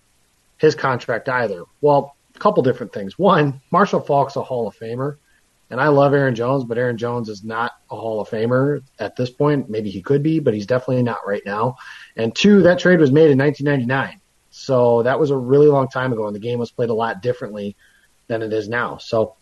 his 0.58 0.74
contract 0.74 1.30
either. 1.30 1.64
Well, 1.80 2.14
a 2.36 2.38
couple 2.38 2.62
different 2.62 2.92
things. 2.92 3.18
One, 3.18 3.62
Marshall 3.70 4.00
Faulk's 4.00 4.36
a 4.36 4.42
Hall 4.42 4.68
of 4.68 4.76
Famer. 4.76 5.16
And 5.74 5.80
I 5.80 5.88
love 5.88 6.14
Aaron 6.14 6.36
Jones, 6.36 6.62
but 6.62 6.78
Aaron 6.78 6.96
Jones 6.96 7.28
is 7.28 7.42
not 7.42 7.72
a 7.90 7.96
Hall 7.96 8.20
of 8.20 8.28
Famer 8.28 8.80
at 9.00 9.16
this 9.16 9.28
point. 9.28 9.68
Maybe 9.68 9.90
he 9.90 10.02
could 10.02 10.22
be, 10.22 10.38
but 10.38 10.54
he's 10.54 10.66
definitely 10.66 11.02
not 11.02 11.26
right 11.26 11.42
now. 11.44 11.78
And 12.14 12.32
two, 12.32 12.62
that 12.62 12.78
trade 12.78 13.00
was 13.00 13.10
made 13.10 13.32
in 13.32 13.38
1999. 13.38 14.20
So 14.50 15.02
that 15.02 15.18
was 15.18 15.30
a 15.32 15.36
really 15.36 15.66
long 15.66 15.88
time 15.88 16.12
ago, 16.12 16.28
and 16.28 16.36
the 16.36 16.38
game 16.38 16.60
was 16.60 16.70
played 16.70 16.90
a 16.90 16.94
lot 16.94 17.22
differently 17.22 17.74
than 18.28 18.40
it 18.40 18.52
is 18.52 18.68
now. 18.68 18.98
So 18.98 19.34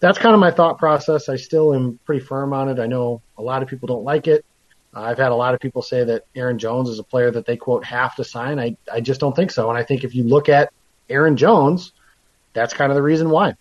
that's 0.00 0.16
kind 0.16 0.32
of 0.32 0.40
my 0.40 0.50
thought 0.50 0.78
process. 0.78 1.28
I 1.28 1.36
still 1.36 1.74
am 1.74 2.00
pretty 2.06 2.24
firm 2.24 2.54
on 2.54 2.70
it. 2.70 2.78
I 2.78 2.86
know 2.86 3.20
a 3.36 3.42
lot 3.42 3.62
of 3.62 3.68
people 3.68 3.86
don't 3.86 4.02
like 4.02 4.28
it. 4.28 4.46
I've 4.94 5.18
had 5.18 5.30
a 5.30 5.36
lot 5.36 5.52
of 5.52 5.60
people 5.60 5.82
say 5.82 6.04
that 6.04 6.24
Aaron 6.34 6.58
Jones 6.58 6.88
is 6.88 7.00
a 7.00 7.04
player 7.04 7.30
that 7.30 7.44
they 7.44 7.58
quote 7.58 7.84
have 7.84 8.16
to 8.16 8.24
sign. 8.24 8.58
I, 8.58 8.78
I 8.90 9.02
just 9.02 9.20
don't 9.20 9.36
think 9.36 9.50
so. 9.50 9.68
And 9.68 9.76
I 9.76 9.82
think 9.82 10.04
if 10.04 10.14
you 10.14 10.24
look 10.24 10.48
at 10.48 10.72
Aaron 11.10 11.36
Jones, 11.36 11.92
that's 12.54 12.72
kind 12.72 12.90
of 12.90 12.96
the 12.96 13.02
reason 13.02 13.28
why. 13.28 13.56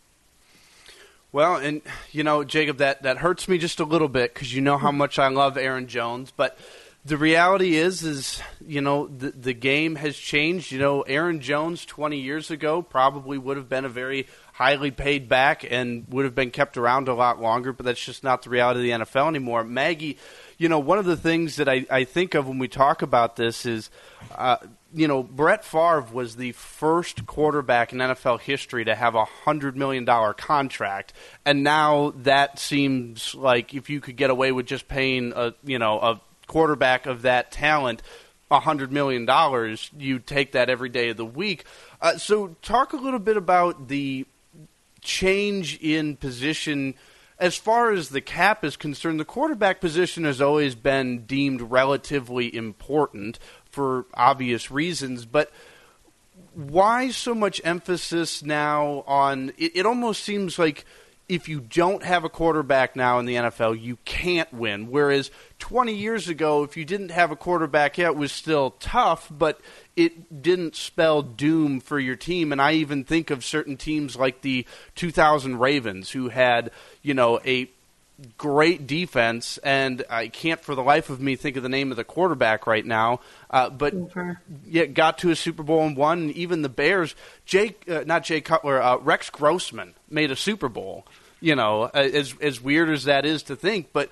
Well, 1.36 1.58
and 1.58 1.82
you 2.14 2.24
know, 2.24 2.46
Jacob, 2.46 2.78
that 2.78 3.04
that 3.04 3.18
hurts 3.18 3.50
me 3.50 3.58
just 3.58 3.82
a 3.82 3.84
little 3.84 4.08
bit 4.08 4.34
because 4.34 4.56
you 4.56 4.62
know 4.62 4.78
how 4.78 4.94
much 4.94 5.20
I 5.20 5.28
love 5.28 5.58
Aaron 5.58 5.88
Jones, 5.88 6.32
but 6.32 6.58
the 7.04 7.18
reality 7.18 7.76
is, 7.76 8.04
is 8.04 8.42
you 8.66 8.80
know, 8.80 9.08
the 9.08 9.32
the 9.32 9.54
game 9.54 9.96
has 9.96 10.16
changed. 10.16 10.72
You 10.72 10.80
know, 10.80 11.02
Aaron 11.02 11.42
Jones 11.42 11.86
twenty 11.86 12.22
years 12.22 12.52
ago 12.52 12.82
probably 12.82 13.38
would 13.38 13.58
have 13.58 13.68
been 13.68 13.84
a 13.84 13.90
very 13.90 14.28
highly 14.54 14.92
paid 14.92 15.28
back 15.28 15.70
and 15.70 16.06
would 16.08 16.24
have 16.24 16.36
been 16.36 16.52
kept 16.52 16.78
around 16.78 17.10
a 17.10 17.14
lot 17.14 17.42
longer, 17.42 17.74
but 17.74 17.86
that's 17.86 18.02
just 18.02 18.24
not 18.24 18.44
the 18.44 18.50
reality 18.50 18.94
of 18.94 19.02
the 19.02 19.06
NFL 19.06 19.28
anymore. 19.28 19.66
Maggie, 19.66 20.18
you 20.58 20.70
know, 20.70 20.80
one 20.80 21.00
of 21.00 21.06
the 21.06 21.18
things 21.18 21.58
that 21.58 21.68
I, 21.68 21.86
I 21.92 22.06
think 22.06 22.34
of 22.34 22.48
when 22.48 22.60
we 22.60 22.70
talk 22.70 23.02
about 23.02 23.36
this 23.36 23.66
is. 23.66 23.90
Uh, 24.34 24.56
you 24.96 25.10
know, 25.10 25.24
Brett 25.24 25.66
Favre 25.66 26.06
was 26.14 26.38
the 26.38 26.54
first 26.54 27.26
quarterback 27.26 27.92
in 27.92 28.00
NFL 28.00 28.40
history 28.40 28.86
to 28.86 28.96
have 28.96 29.14
a 29.14 29.26
hundred 29.26 29.76
million 29.76 30.06
dollar 30.06 30.34
contract, 30.34 31.12
and 31.46 31.64
now 31.64 32.14
that 32.18 32.60
seems 32.60 33.36
like 33.36 33.74
if 33.74 33.90
you 33.90 34.00
could 34.00 34.16
get 34.16 34.30
away 34.30 34.54
with 34.54 34.66
just 34.66 34.88
paying 34.88 35.34
a 35.36 35.54
you 35.64 35.78
know 35.78 36.00
a 36.00 36.22
quarterback 36.48 37.08
of 37.08 37.24
that 37.24 37.52
talent 37.52 38.02
a 38.50 38.62
hundred 38.62 38.92
million 38.92 39.26
dollars, 39.26 39.92
you 39.98 40.18
take 40.18 40.54
that 40.54 40.70
every 40.70 40.90
day 40.90 41.10
of 41.10 41.18
the 41.18 41.26
week. 41.26 41.66
Uh, 42.02 42.18
so, 42.18 42.56
talk 42.62 42.94
a 42.94 42.98
little 42.98 43.20
bit 43.20 43.36
about 43.36 43.90
the 43.90 44.26
change 45.02 45.78
in 45.80 46.16
position 46.16 46.96
as 47.38 47.58
far 47.58 47.92
as 47.92 48.10
the 48.10 48.22
cap 48.22 48.64
is 48.64 48.78
concerned, 48.78 49.20
the 49.20 49.26
quarterback 49.26 49.82
position 49.82 50.24
has 50.24 50.40
always 50.40 50.74
been 50.74 51.26
deemed 51.26 51.62
relatively 51.62 52.54
important 52.56 53.40
for 53.76 54.06
obvious 54.14 54.72
reasons, 54.72 55.26
but 55.26 55.52
why 56.54 57.12
so 57.12 57.36
much 57.36 57.62
emphasis 57.66 58.42
now 58.42 59.04
on 59.06 59.52
it, 59.58 59.76
it 59.76 59.86
almost 59.86 60.24
seems 60.24 60.58
like 60.58 60.86
if 61.28 61.50
you 61.50 61.60
don't 61.60 62.04
have 62.04 62.24
a 62.24 62.30
quarterback 62.30 62.96
now 62.96 63.18
in 63.18 63.26
the 63.26 63.36
NFL, 63.36 63.82
you 63.82 63.98
can't 64.06 64.52
win. 64.54 64.92
Whereas 64.92 65.32
20 65.58 65.94
years 65.94 66.30
ago, 66.30 66.64
if 66.64 66.78
you 66.78 66.86
didn't 66.86 67.10
have 67.10 67.32
a 67.32 67.36
quarterback 67.36 67.98
yet, 67.98 68.12
it 68.12 68.16
was 68.16 68.32
still 68.32 68.72
tough, 68.80 69.28
but 69.36 69.60
it 69.96 70.44
didn't 70.44 70.76
spell 70.76 71.24
doom 71.24 71.80
for 71.80 72.00
your 72.00 72.16
team. 72.16 72.52
And 72.52 72.62
I 72.62 72.74
even 72.74 73.04
think 73.04 73.32
of 73.32 73.44
certain 73.44 73.76
teams 73.76 74.16
like 74.16 74.42
the 74.42 74.68
2000 74.94 75.58
Ravens 75.58 76.12
who 76.12 76.30
had, 76.30 76.70
you 77.02 77.16
know, 77.16 77.40
a 77.44 77.72
great 78.38 78.88
defense, 78.88 79.58
and 79.60 80.04
I 80.10 80.28
can't 80.28 80.62
for 80.62 80.76
the 80.76 80.84
life 80.84 81.10
of 81.10 81.20
me 81.20 81.36
think 81.36 81.58
of 81.58 81.64
the 81.64 81.70
name 81.70 81.92
of 81.92 81.98
the 81.98 82.04
quarterback 82.04 82.68
right 82.68 82.86
now. 82.86 83.20
Uh, 83.50 83.70
but 83.70 83.94
yeah, 84.66 84.86
got 84.86 85.18
to 85.20 85.32
a 85.32 85.36
Super 85.36 85.64
Bowl 85.64 85.86
and 85.86 85.98
won. 85.98 86.30
Even 86.32 86.62
the 86.62 86.70
Bears, 86.70 87.16
Jake, 87.46 87.84
uh, 87.90 88.04
not 88.06 88.24
Jay 88.24 88.42
Cutler, 88.42 88.82
uh, 88.82 88.98
Rex 88.98 89.30
Grossman 89.30 89.96
made 90.10 90.32
a 90.32 90.36
Super 90.36 90.70
Bowl. 90.70 91.06
You 91.42 91.56
know, 91.56 91.86
as 91.94 92.34
as 92.42 92.62
weird 92.62 92.90
as 92.90 93.04
that 93.04 93.26
is 93.26 93.44
to 93.44 93.56
think, 93.56 93.90
but 93.94 94.10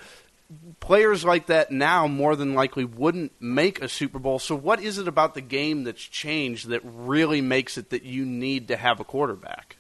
players 0.80 1.24
like 1.24 1.48
that 1.48 1.72
now 1.72 2.08
more 2.08 2.36
than 2.36 2.54
likely 2.54 2.86
wouldn't 2.86 3.32
make 3.40 3.82
a 3.82 3.88
Super 3.88 4.20
Bowl. 4.20 4.40
So, 4.40 4.56
what 4.56 4.82
is 4.82 4.98
it 4.98 5.08
about 5.08 5.34
the 5.34 5.42
game 5.42 5.84
that's 5.84 6.04
changed 6.04 6.68
that 6.68 6.82
really 6.84 7.42
makes 7.42 7.78
it 7.78 7.90
that 7.92 8.04
you 8.04 8.26
need 8.26 8.68
to 8.68 8.78
have 8.78 9.00
a 9.00 9.04
quarterback? 9.04 9.78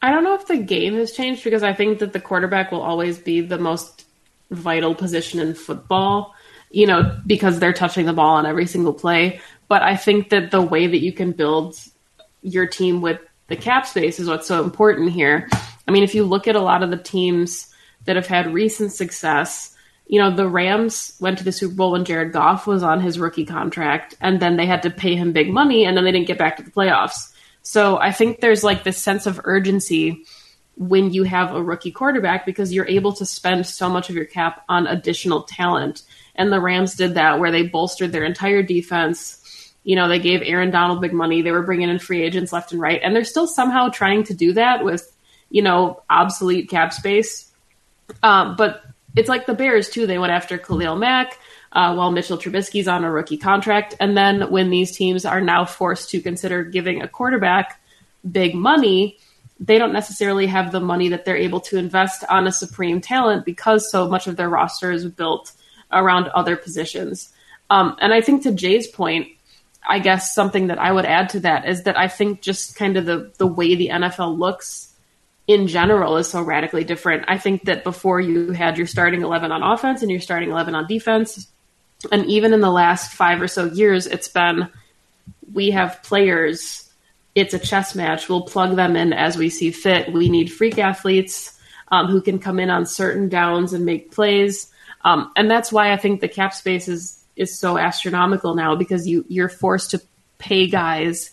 I 0.00 0.10
don't 0.10 0.24
know 0.24 0.34
if 0.34 0.46
the 0.46 0.58
game 0.58 0.94
has 0.94 1.12
changed 1.12 1.42
because 1.42 1.62
I 1.62 1.72
think 1.72 1.98
that 1.98 2.12
the 2.12 2.20
quarterback 2.20 2.70
will 2.70 2.82
always 2.82 3.18
be 3.18 3.40
the 3.40 3.58
most 3.58 4.06
vital 4.50 4.94
position 4.94 5.40
in 5.40 5.54
football, 5.54 6.34
you 6.70 6.86
know, 6.86 7.18
because 7.26 7.58
they're 7.58 7.72
touching 7.72 8.06
the 8.06 8.12
ball 8.12 8.36
on 8.36 8.46
every 8.46 8.66
single 8.66 8.94
play. 8.94 9.40
But 9.66 9.82
I 9.82 9.96
think 9.96 10.30
that 10.30 10.50
the 10.50 10.62
way 10.62 10.86
that 10.86 11.02
you 11.02 11.12
can 11.12 11.32
build 11.32 11.76
your 12.42 12.66
team 12.66 13.00
with 13.00 13.20
the 13.48 13.56
cap 13.56 13.86
space 13.86 14.20
is 14.20 14.28
what's 14.28 14.46
so 14.46 14.62
important 14.62 15.10
here. 15.10 15.48
I 15.86 15.90
mean, 15.90 16.04
if 16.04 16.14
you 16.14 16.24
look 16.24 16.46
at 16.46 16.56
a 16.56 16.60
lot 16.60 16.82
of 16.82 16.90
the 16.90 16.96
teams 16.96 17.74
that 18.04 18.16
have 18.16 18.26
had 18.26 18.54
recent 18.54 18.92
success, 18.92 19.74
you 20.06 20.18
know, 20.18 20.30
the 20.30 20.48
Rams 20.48 21.16
went 21.20 21.38
to 21.38 21.44
the 21.44 21.52
Super 21.52 21.74
Bowl 21.74 21.92
when 21.92 22.04
Jared 22.04 22.32
Goff 22.32 22.66
was 22.66 22.82
on 22.82 23.00
his 23.00 23.18
rookie 23.18 23.44
contract, 23.44 24.14
and 24.20 24.40
then 24.40 24.56
they 24.56 24.66
had 24.66 24.82
to 24.82 24.90
pay 24.90 25.16
him 25.16 25.32
big 25.32 25.50
money, 25.50 25.84
and 25.84 25.96
then 25.96 26.04
they 26.04 26.12
didn't 26.12 26.28
get 26.28 26.38
back 26.38 26.56
to 26.56 26.62
the 26.62 26.70
playoffs. 26.70 27.32
So 27.68 27.98
I 27.98 28.12
think 28.12 28.40
there's 28.40 28.64
like 28.64 28.82
this 28.82 28.96
sense 28.96 29.26
of 29.26 29.42
urgency 29.44 30.24
when 30.78 31.12
you 31.12 31.24
have 31.24 31.54
a 31.54 31.62
rookie 31.62 31.90
quarterback 31.90 32.46
because 32.46 32.72
you're 32.72 32.88
able 32.88 33.12
to 33.12 33.26
spend 33.26 33.66
so 33.66 33.90
much 33.90 34.08
of 34.08 34.16
your 34.16 34.24
cap 34.24 34.64
on 34.70 34.86
additional 34.86 35.42
talent. 35.42 36.00
And 36.34 36.50
the 36.50 36.62
Rams 36.62 36.94
did 36.94 37.12
that 37.16 37.38
where 37.38 37.50
they 37.50 37.64
bolstered 37.64 38.10
their 38.10 38.24
entire 38.24 38.62
defense. 38.62 39.74
You 39.84 39.96
know, 39.96 40.08
they 40.08 40.18
gave 40.18 40.40
Aaron 40.42 40.70
Donald 40.70 41.02
big 41.02 41.12
money. 41.12 41.42
They 41.42 41.52
were 41.52 41.60
bringing 41.60 41.90
in 41.90 41.98
free 41.98 42.22
agents 42.22 42.54
left 42.54 42.72
and 42.72 42.80
right. 42.80 43.02
And 43.04 43.14
they're 43.14 43.22
still 43.22 43.46
somehow 43.46 43.90
trying 43.90 44.24
to 44.24 44.34
do 44.34 44.54
that 44.54 44.82
with, 44.82 45.14
you 45.50 45.60
know, 45.60 46.02
obsolete 46.08 46.70
cap 46.70 46.94
space. 46.94 47.52
Um, 48.22 48.56
but 48.56 48.82
it's 49.14 49.28
like 49.28 49.44
the 49.44 49.52
Bears, 49.52 49.90
too. 49.90 50.06
They 50.06 50.18
went 50.18 50.32
after 50.32 50.56
Khalil 50.56 50.96
Mack 50.96 51.38
uh, 51.72 51.94
while 51.94 52.10
Mitchell 52.10 52.38
Trubisky's 52.38 52.88
on 52.88 53.04
a 53.04 53.10
rookie 53.10 53.36
contract. 53.36 53.94
And 54.00 54.16
then 54.16 54.50
when 54.50 54.70
these 54.70 54.96
teams 54.96 55.24
are 55.24 55.40
now 55.40 55.64
forced 55.64 56.10
to 56.10 56.20
consider 56.20 56.64
giving 56.64 57.02
a 57.02 57.08
quarterback 57.08 57.80
big 58.30 58.54
money, 58.54 59.18
they 59.60 59.78
don't 59.78 59.92
necessarily 59.92 60.46
have 60.46 60.72
the 60.72 60.80
money 60.80 61.08
that 61.08 61.24
they're 61.24 61.36
able 61.36 61.60
to 61.60 61.78
invest 61.78 62.24
on 62.28 62.46
a 62.46 62.52
supreme 62.52 63.00
talent 63.00 63.44
because 63.44 63.90
so 63.90 64.08
much 64.08 64.26
of 64.26 64.36
their 64.36 64.48
roster 64.48 64.90
is 64.90 65.04
built 65.06 65.52
around 65.92 66.28
other 66.28 66.56
positions. 66.56 67.32
Um, 67.70 67.96
and 68.00 68.12
I 68.12 68.20
think 68.20 68.42
to 68.44 68.52
Jay's 68.52 68.86
point, 68.86 69.28
I 69.88 69.98
guess 69.98 70.34
something 70.34 70.68
that 70.68 70.78
I 70.78 70.92
would 70.92 71.06
add 71.06 71.30
to 71.30 71.40
that 71.40 71.66
is 71.68 71.84
that 71.84 71.98
I 71.98 72.08
think 72.08 72.40
just 72.40 72.76
kind 72.76 72.96
of 72.96 73.06
the 73.06 73.32
the 73.38 73.46
way 73.46 73.74
the 73.74 73.88
NFL 73.88 74.38
looks 74.38 74.94
in 75.46 75.66
general 75.66 76.18
is 76.18 76.28
so 76.28 76.42
radically 76.42 76.84
different. 76.84 77.24
I 77.26 77.38
think 77.38 77.64
that 77.64 77.84
before 77.84 78.20
you 78.20 78.52
had 78.52 78.76
your 78.76 78.86
starting 78.86 79.22
11 79.22 79.50
on 79.50 79.62
offense 79.62 80.02
and 80.02 80.10
your 80.10 80.20
starting 80.20 80.50
11 80.50 80.74
on 80.74 80.86
defense, 80.86 81.50
and 82.12 82.26
even 82.26 82.52
in 82.52 82.60
the 82.60 82.70
last 82.70 83.12
five 83.12 83.40
or 83.42 83.48
so 83.48 83.66
years, 83.66 84.06
it's 84.06 84.28
been 84.28 84.68
we 85.52 85.70
have 85.70 86.02
players 86.02 86.88
it's 87.38 87.54
a 87.54 87.58
chess 87.58 87.94
match. 87.94 88.28
We'll 88.28 88.42
plug 88.42 88.74
them 88.74 88.96
in 88.96 89.12
as 89.12 89.36
we 89.36 89.48
see 89.48 89.70
fit. 89.70 90.12
We 90.12 90.28
need 90.28 90.52
freak 90.52 90.76
athletes 90.76 91.56
um, 91.88 92.08
who 92.08 92.20
can 92.20 92.40
come 92.40 92.58
in 92.58 92.68
on 92.68 92.84
certain 92.84 93.28
downs 93.28 93.72
and 93.72 93.84
make 93.84 94.10
plays. 94.10 94.72
Um, 95.04 95.30
and 95.36 95.48
that's 95.48 95.70
why 95.70 95.92
I 95.92 95.96
think 95.96 96.20
the 96.20 96.28
cap 96.28 96.52
space 96.52 96.88
is 96.88 97.14
is 97.36 97.56
so 97.56 97.78
astronomical 97.78 98.56
now 98.56 98.74
because 98.74 99.06
you 99.06 99.24
you're 99.28 99.48
forced 99.48 99.92
to 99.92 100.02
pay 100.38 100.66
guys 100.66 101.30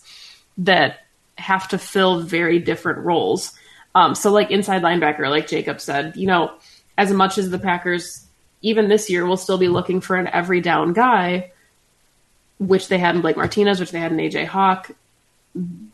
that 0.59 0.99
have 1.39 1.67
to 1.69 1.79
fill 1.79 2.21
very 2.21 2.59
different 2.59 2.99
roles. 2.99 3.53
Um, 3.95 4.13
so 4.13 4.31
like 4.31 4.51
inside 4.51 4.83
linebacker, 4.83 5.29
like 5.29 5.47
Jacob 5.47 5.81
said, 5.81 6.15
you 6.15 6.27
know, 6.27 6.53
as 6.97 7.11
much 7.11 7.39
as 7.39 7.49
the 7.49 7.57
Packers 7.57 8.24
even 8.65 8.87
this 8.87 9.11
year 9.11 9.25
will 9.27 9.37
still 9.37 9.59
be 9.59 9.67
looking 9.67 10.01
for 10.01 10.15
an 10.15 10.27
every 10.27 10.59
down 10.59 10.91
guy, 10.91 11.51
which 12.57 12.87
they 12.87 12.97
had 12.97 13.13
in 13.13 13.21
Blake 13.21 13.37
Martinez, 13.37 13.79
which 13.79 13.91
they 13.91 13.99
had 13.99 14.11
in 14.11 14.17
AJ 14.17 14.47
Hawk. 14.47 14.89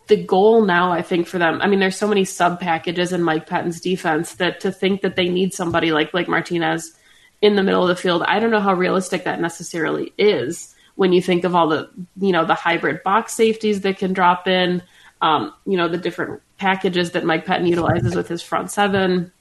The 0.08 0.24
goal 0.24 0.64
now, 0.64 0.90
I 0.92 1.02
think, 1.02 1.28
for 1.28 1.38
them, 1.38 1.62
I 1.62 1.68
mean, 1.68 1.82
there's 1.82 1.98
so 1.98 2.08
many 2.08 2.24
sub 2.24 2.62
packages 2.62 3.12
in 3.12 3.24
Mike 3.24 3.46
Pettine's 3.46 3.82
defense 3.82 4.36
that 4.36 4.62
to 4.62 4.72
think 4.72 5.02
that 5.02 5.18
they 5.18 5.28
need 5.28 5.54
somebody 5.54 5.92
like 5.92 6.14
Blake 6.14 6.30
Martinez 6.30 6.96
in 7.42 7.56
the 7.56 7.64
middle 7.64 7.82
of 7.82 7.90
the 7.90 8.02
field, 8.02 8.24
I 8.24 8.40
don't 8.40 8.52
know 8.52 8.62
how 8.62 8.74
realistic 8.74 9.26
that 9.26 9.42
necessarily 9.42 10.14
is 10.18 10.74
when 10.96 11.12
you 11.12 11.22
think 11.22 11.44
of 11.44 11.56
all 11.56 11.68
the, 11.68 11.90
you 12.20 12.32
know, 12.32 12.46
the 12.46 12.56
hybrid 12.56 13.04
box 13.04 13.34
safeties 13.34 13.82
that 13.82 13.98
can 13.98 14.14
drop 14.14 14.48
in, 14.48 14.82
um, 15.22 15.54
you 15.66 15.76
know, 15.76 15.90
the 15.90 15.98
different 15.98 16.42
packages 16.58 17.12
that 17.12 17.26
Mike 17.26 17.46
Pettine 17.46 17.68
utilizes 17.68 18.16
with 18.16 18.30
his 18.30 18.42
front 18.42 18.72
seven. 18.72 19.32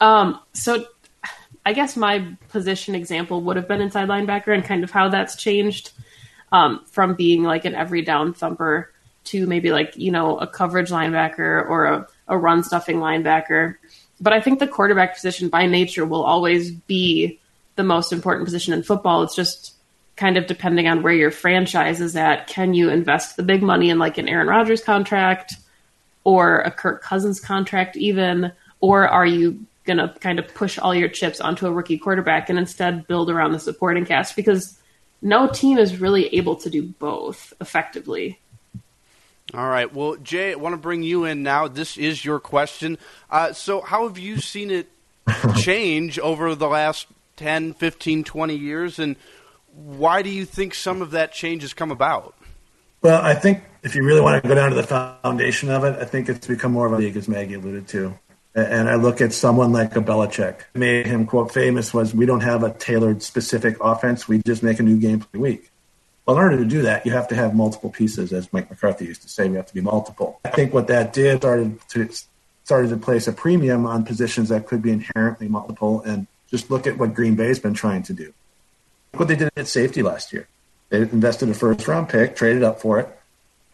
Um, 0.00 0.40
so 0.52 0.86
I 1.66 1.72
guess 1.72 1.96
my 1.96 2.26
position 2.48 2.94
example 2.94 3.42
would 3.42 3.56
have 3.56 3.68
been 3.68 3.80
inside 3.80 4.08
linebacker 4.08 4.54
and 4.54 4.64
kind 4.64 4.84
of 4.84 4.90
how 4.90 5.08
that's 5.08 5.36
changed 5.36 5.92
um, 6.52 6.84
from 6.90 7.14
being 7.14 7.42
like 7.42 7.64
an 7.64 7.74
every 7.74 8.02
down 8.02 8.34
thumper 8.34 8.92
to 9.24 9.46
maybe 9.46 9.72
like, 9.72 9.96
you 9.96 10.10
know, 10.10 10.38
a 10.38 10.46
coverage 10.46 10.90
linebacker 10.90 11.68
or 11.68 11.86
a, 11.86 12.08
a 12.28 12.36
run 12.36 12.62
stuffing 12.62 12.98
linebacker. 12.98 13.76
But 14.20 14.32
I 14.32 14.40
think 14.40 14.58
the 14.58 14.68
quarterback 14.68 15.14
position 15.14 15.48
by 15.48 15.66
nature 15.66 16.04
will 16.04 16.22
always 16.22 16.70
be 16.70 17.40
the 17.76 17.82
most 17.82 18.12
important 18.12 18.44
position 18.44 18.74
in 18.74 18.82
football. 18.82 19.22
It's 19.22 19.34
just 19.34 19.74
kind 20.16 20.36
of 20.36 20.46
depending 20.46 20.86
on 20.86 21.02
where 21.02 21.14
your 21.14 21.30
franchise 21.30 22.00
is 22.00 22.14
at. 22.14 22.46
Can 22.46 22.74
you 22.74 22.90
invest 22.90 23.36
the 23.36 23.42
big 23.42 23.62
money 23.62 23.90
in 23.90 23.98
like 23.98 24.18
an 24.18 24.28
Aaron 24.28 24.46
Rodgers 24.46 24.82
contract 24.82 25.56
or 26.22 26.60
a 26.60 26.70
Kirk 26.70 27.02
Cousins 27.02 27.40
contract, 27.40 27.96
even? 27.96 28.52
Or 28.80 29.08
are 29.08 29.26
you 29.26 29.66
going 29.84 29.98
to 29.98 30.08
kind 30.20 30.38
of 30.38 30.52
push 30.54 30.78
all 30.78 30.94
your 30.94 31.08
chips 31.08 31.40
onto 31.40 31.66
a 31.66 31.72
rookie 31.72 31.98
quarterback 31.98 32.48
and 32.48 32.58
instead 32.58 33.06
build 33.06 33.30
around 33.30 33.52
the 33.52 33.58
supporting 33.58 34.04
cast? 34.04 34.36
Because 34.36 34.78
no 35.22 35.48
team 35.48 35.78
is 35.78 36.00
really 36.00 36.34
able 36.34 36.56
to 36.56 36.70
do 36.70 36.82
both 36.82 37.52
effectively. 37.60 38.38
All 39.52 39.68
right. 39.68 39.92
Well, 39.92 40.16
Jay, 40.16 40.52
I 40.52 40.54
want 40.56 40.72
to 40.72 40.78
bring 40.78 41.02
you 41.02 41.24
in 41.24 41.42
now. 41.42 41.68
This 41.68 41.96
is 41.96 42.24
your 42.24 42.40
question. 42.40 42.98
Uh, 43.30 43.52
so, 43.52 43.80
how 43.82 44.08
have 44.08 44.18
you 44.18 44.38
seen 44.38 44.70
it 44.70 44.88
change 45.56 46.18
over 46.18 46.54
the 46.54 46.66
last 46.66 47.06
10, 47.36 47.74
15, 47.74 48.24
20 48.24 48.54
years? 48.56 48.98
And 48.98 49.16
why 49.74 50.22
do 50.22 50.30
you 50.30 50.44
think 50.44 50.74
some 50.74 51.02
of 51.02 51.12
that 51.12 51.32
change 51.32 51.62
has 51.62 51.72
come 51.72 51.90
about? 51.90 52.34
Well, 53.02 53.20
I 53.20 53.34
think 53.34 53.62
if 53.82 53.94
you 53.94 54.02
really 54.02 54.22
want 54.22 54.42
to 54.42 54.48
go 54.48 54.54
down 54.54 54.70
to 54.70 54.76
the 54.76 54.82
foundation 55.22 55.68
of 55.68 55.84
it, 55.84 55.98
I 56.00 56.04
think 56.04 56.28
it's 56.28 56.46
become 56.46 56.72
more 56.72 56.86
of 56.86 56.92
a 56.92 56.96
league, 56.96 57.16
as 57.16 57.28
Maggie 57.28 57.54
alluded 57.54 57.86
to. 57.88 58.18
And 58.54 58.88
I 58.88 58.94
look 58.94 59.20
at 59.20 59.32
someone 59.32 59.72
like 59.72 59.96
a 59.96 60.00
Belichick. 60.00 60.60
Made 60.74 61.06
him 61.06 61.26
quote 61.26 61.52
famous 61.52 61.92
was, 61.92 62.14
"We 62.14 62.24
don't 62.24 62.42
have 62.42 62.62
a 62.62 62.70
tailored 62.72 63.22
specific 63.22 63.76
offense. 63.80 64.28
We 64.28 64.40
just 64.46 64.62
make 64.62 64.78
a 64.78 64.84
new 64.84 64.96
game 64.96 65.24
every 65.26 65.40
week." 65.40 65.70
Well, 66.24 66.36
in 66.36 66.42
order 66.42 66.58
to 66.58 66.64
do 66.64 66.82
that, 66.82 67.04
you 67.04 67.12
have 67.12 67.28
to 67.28 67.34
have 67.34 67.54
multiple 67.54 67.90
pieces, 67.90 68.32
as 68.32 68.50
Mike 68.52 68.70
McCarthy 68.70 69.06
used 69.06 69.22
to 69.22 69.28
say. 69.28 69.48
We 69.48 69.56
have 69.56 69.66
to 69.66 69.74
be 69.74 69.80
multiple. 69.80 70.40
I 70.44 70.50
think 70.50 70.72
what 70.72 70.86
that 70.86 71.12
did 71.12 71.38
started 71.38 71.78
to 71.90 72.08
started 72.64 72.90
to 72.90 72.96
place 72.96 73.26
a 73.26 73.32
premium 73.32 73.86
on 73.86 74.04
positions 74.04 74.48
that 74.48 74.66
could 74.66 74.82
be 74.82 74.90
inherently 74.90 75.48
multiple. 75.48 76.00
And 76.02 76.26
just 76.50 76.70
look 76.70 76.86
at 76.86 76.96
what 76.96 77.14
Green 77.14 77.34
Bay's 77.34 77.58
been 77.58 77.74
trying 77.74 78.04
to 78.04 78.12
do. 78.12 78.32
Look 79.12 79.20
what 79.20 79.28
they 79.28 79.36
did 79.36 79.50
at 79.56 79.68
safety 79.68 80.02
last 80.02 80.32
year. 80.32 80.48
They 80.88 80.98
invested 80.98 81.48
a 81.48 81.54
first 81.54 81.86
round 81.86 82.08
pick, 82.08 82.36
traded 82.36 82.62
up 82.62 82.80
for 82.80 83.00
it, 83.00 83.08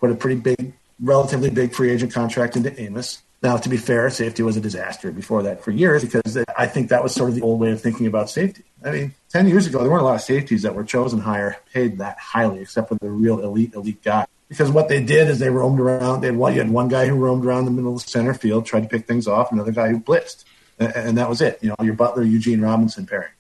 put 0.00 0.10
a 0.10 0.14
pretty 0.14 0.40
big, 0.40 0.72
relatively 1.00 1.50
big 1.50 1.72
free 1.72 1.90
agent 1.90 2.12
contract 2.12 2.56
into 2.56 2.78
Amos. 2.80 3.22
Now, 3.42 3.56
to 3.56 3.68
be 3.70 3.78
fair, 3.78 4.10
safety 4.10 4.42
was 4.42 4.58
a 4.58 4.60
disaster 4.60 5.10
before 5.10 5.42
that 5.44 5.64
for 5.64 5.70
years 5.70 6.04
because 6.04 6.36
I 6.56 6.66
think 6.66 6.90
that 6.90 7.02
was 7.02 7.14
sort 7.14 7.30
of 7.30 7.36
the 7.36 7.42
old 7.42 7.58
way 7.58 7.72
of 7.72 7.80
thinking 7.80 8.06
about 8.06 8.28
safety. 8.28 8.64
I 8.84 8.90
mean, 8.90 9.14
10 9.30 9.48
years 9.48 9.66
ago, 9.66 9.78
there 9.78 9.90
weren't 9.90 10.02
a 10.02 10.04
lot 10.04 10.16
of 10.16 10.20
safeties 10.20 10.62
that 10.62 10.74
were 10.74 10.84
chosen 10.84 11.20
higher, 11.20 11.56
paid 11.72 11.98
that 11.98 12.18
highly, 12.18 12.60
except 12.60 12.90
for 12.90 12.96
the 12.96 13.08
real 13.08 13.40
elite, 13.40 13.72
elite 13.74 14.02
guy. 14.02 14.26
Because 14.48 14.70
what 14.70 14.88
they 14.88 15.02
did 15.02 15.28
is 15.28 15.38
they 15.38 15.48
roamed 15.48 15.80
around. 15.80 16.20
They 16.20 16.26
had 16.26 16.36
one, 16.36 16.52
you 16.52 16.60
had 16.60 16.70
one 16.70 16.88
guy 16.88 17.06
who 17.06 17.14
roamed 17.14 17.46
around 17.46 17.64
the 17.64 17.70
middle 17.70 17.94
of 17.94 18.02
the 18.02 18.10
center 18.10 18.34
field, 18.34 18.66
tried 18.66 18.82
to 18.82 18.88
pick 18.88 19.06
things 19.06 19.26
off, 19.26 19.52
another 19.52 19.72
guy 19.72 19.88
who 19.88 20.00
blitzed. 20.00 20.44
And 20.78 21.16
that 21.16 21.28
was 21.28 21.40
it. 21.40 21.58
You 21.62 21.70
know, 21.70 21.76
your 21.82 21.94
Butler, 21.94 22.24
Eugene 22.24 22.60
Robinson 22.60 23.06
pairing. 23.06 23.30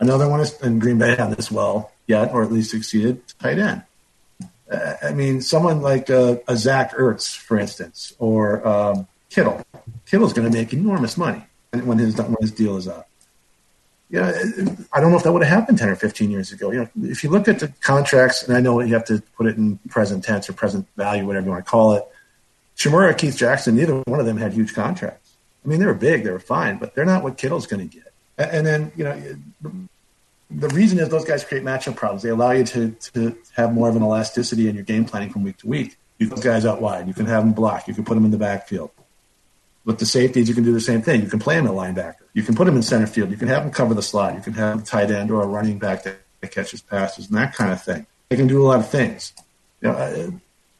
Another 0.00 0.28
one 0.28 0.40
is, 0.40 0.58
in 0.62 0.78
Green 0.78 0.98
Bay 0.98 1.16
had 1.16 1.36
this 1.36 1.50
well 1.50 1.92
yet, 2.06 2.32
or 2.32 2.42
at 2.42 2.52
least 2.52 2.70
succeeded, 2.70 3.20
tight 3.40 3.58
end. 3.58 3.82
I 5.02 5.12
mean, 5.12 5.40
someone 5.40 5.80
like 5.80 6.10
uh, 6.10 6.36
a 6.46 6.56
Zach 6.56 6.92
Ertz, 6.92 7.36
for 7.36 7.58
instance, 7.58 8.14
or 8.18 8.66
um, 8.66 9.08
Kittle. 9.30 9.64
Kittle's 10.06 10.32
going 10.32 10.50
to 10.50 10.56
make 10.56 10.72
enormous 10.72 11.16
money 11.16 11.44
when 11.72 11.98
his 11.98 12.16
when 12.16 12.36
his 12.40 12.52
deal 12.52 12.76
is 12.76 12.88
up 12.88 13.08
know, 14.10 14.76
I 14.92 15.00
don't 15.00 15.10
know 15.10 15.16
if 15.16 15.22
that 15.24 15.32
would 15.32 15.42
have 15.42 15.60
happened 15.60 15.78
10 15.78 15.88
or 15.88 15.96
15 15.96 16.30
years 16.30 16.52
ago. 16.52 16.70
You 16.70 16.78
know, 16.80 16.88
if 17.02 17.22
you 17.22 17.30
look 17.30 17.48
at 17.48 17.60
the 17.60 17.68
contracts, 17.80 18.42
and 18.42 18.56
I 18.56 18.60
know 18.60 18.80
you 18.80 18.94
have 18.94 19.04
to 19.06 19.22
put 19.36 19.46
it 19.46 19.56
in 19.56 19.78
present 19.88 20.24
tense 20.24 20.48
or 20.48 20.54
present 20.54 20.86
value, 20.96 21.26
whatever 21.26 21.46
you 21.46 21.52
want 21.52 21.64
to 21.64 21.70
call 21.70 21.92
it, 21.94 22.04
Chmura, 22.76 23.16
Keith 23.16 23.36
Jackson, 23.36 23.76
neither 23.76 24.00
one 24.02 24.20
of 24.20 24.26
them 24.26 24.36
had 24.36 24.52
huge 24.52 24.74
contracts. 24.74 25.34
I 25.64 25.68
mean, 25.68 25.80
they 25.80 25.86
were 25.86 25.94
big, 25.94 26.24
they 26.24 26.30
were 26.30 26.38
fine, 26.38 26.78
but 26.78 26.94
they're 26.94 27.04
not 27.04 27.22
what 27.22 27.36
Kittle's 27.36 27.66
going 27.66 27.88
to 27.88 27.96
get. 27.96 28.12
And 28.38 28.64
then, 28.64 28.92
you 28.96 29.04
know, 29.04 29.36
the 30.50 30.68
reason 30.68 30.98
is 31.00 31.08
those 31.08 31.24
guys 31.24 31.44
create 31.44 31.64
matchup 31.64 31.96
problems. 31.96 32.22
They 32.22 32.28
allow 32.28 32.52
you 32.52 32.64
to, 32.64 32.90
to 32.90 33.36
have 33.56 33.74
more 33.74 33.88
of 33.88 33.96
an 33.96 34.02
elasticity 34.02 34.68
in 34.68 34.76
your 34.76 34.84
game 34.84 35.04
planning 35.04 35.30
from 35.30 35.42
week 35.42 35.58
to 35.58 35.66
week. 35.66 35.96
You 36.18 36.28
those 36.28 36.42
guys 36.42 36.64
out 36.64 36.80
wide. 36.80 37.06
You 37.06 37.14
can 37.14 37.26
have 37.26 37.44
them 37.44 37.52
block. 37.52 37.88
You 37.88 37.94
can 37.94 38.04
put 38.04 38.14
them 38.14 38.24
in 38.24 38.30
the 38.30 38.38
backfield. 38.38 38.90
With 39.88 39.98
the 39.98 40.04
safeties, 40.04 40.50
you 40.50 40.54
can 40.54 40.64
do 40.64 40.74
the 40.74 40.82
same 40.82 41.00
thing. 41.00 41.22
You 41.22 41.30
can 41.30 41.38
play 41.38 41.56
them 41.56 41.66
at 41.66 41.72
linebacker. 41.72 42.16
You 42.34 42.42
can 42.42 42.54
put 42.54 42.66
them 42.66 42.76
in 42.76 42.82
center 42.82 43.06
field. 43.06 43.30
You 43.30 43.38
can 43.38 43.48
have 43.48 43.62
them 43.62 43.72
cover 43.72 43.94
the 43.94 44.02
slot. 44.02 44.34
You 44.34 44.42
can 44.42 44.52
have 44.52 44.80
a 44.80 44.82
tight 44.82 45.10
end 45.10 45.30
or 45.30 45.42
a 45.42 45.46
running 45.46 45.78
back 45.78 46.02
that, 46.02 46.18
catches 46.50 46.82
passes 46.82 47.28
and 47.28 47.38
that 47.38 47.54
kind 47.54 47.72
of 47.72 47.82
thing. 47.82 48.06
They 48.28 48.36
can 48.36 48.46
do 48.46 48.62
a 48.62 48.66
lot 48.66 48.80
of 48.80 48.88
things. 48.90 49.32
You 49.80 49.88
know, 49.88 49.94
uh, 49.94 50.30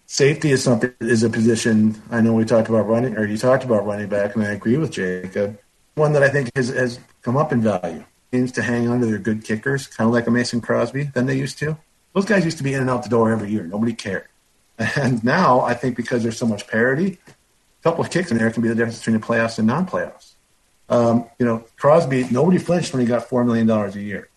safety 0.04 0.50
is 0.50 0.62
something 0.62 0.92
is 1.00 1.22
a 1.22 1.30
position. 1.30 2.02
I 2.10 2.20
know 2.20 2.34
we 2.34 2.44
talked 2.44 2.68
about 2.68 2.86
running, 2.86 3.16
or 3.16 3.24
you 3.24 3.38
talked 3.38 3.64
about 3.64 3.86
running 3.86 4.10
back, 4.10 4.34
and 4.34 4.44
I 4.44 4.50
agree 4.50 4.76
with 4.76 4.92
Jacob. 4.92 5.58
One 5.94 6.12
that 6.12 6.22
I 6.22 6.28
think 6.28 6.50
has, 6.54 6.68
has 6.68 7.00
come 7.22 7.38
up 7.38 7.50
in 7.50 7.62
value. 7.62 8.04
Seems 8.30 8.52
to 8.52 8.62
hang 8.62 8.88
on 8.88 9.00
to 9.00 9.06
their 9.06 9.18
good 9.18 9.42
kickers, 9.42 9.86
kind 9.86 10.06
of 10.06 10.12
like 10.12 10.26
a 10.26 10.30
Mason 10.30 10.60
Crosby 10.60 11.04
than 11.04 11.24
they 11.24 11.38
used 11.38 11.58
to. 11.60 11.78
Those 12.12 12.26
guys 12.26 12.44
used 12.44 12.58
to 12.58 12.62
be 12.62 12.74
in 12.74 12.82
and 12.82 12.90
out 12.90 13.04
the 13.04 13.08
door 13.08 13.32
every 13.32 13.50
year. 13.50 13.64
Nobody 13.64 13.94
cared. 13.94 14.26
And 14.96 15.24
now 15.24 15.62
I 15.62 15.74
think 15.74 15.96
because 15.96 16.22
there's 16.22 16.38
so 16.38 16.46
much 16.46 16.68
parity, 16.68 17.18
couple 17.82 18.04
of 18.04 18.10
kicks 18.10 18.30
in 18.30 18.38
there 18.38 18.50
can 18.50 18.62
be 18.62 18.68
the 18.68 18.74
difference 18.74 18.98
between 18.98 19.20
the 19.20 19.26
playoffs 19.26 19.58
and 19.58 19.66
non-playoffs. 19.66 20.32
Um, 20.88 21.26
you 21.38 21.46
know, 21.46 21.64
Crosby, 21.76 22.26
nobody 22.30 22.58
flinched 22.58 22.92
when 22.92 23.00
he 23.00 23.06
got 23.06 23.28
$4 23.28 23.44
million 23.44 23.68
a 23.70 23.90
year. 23.98 24.28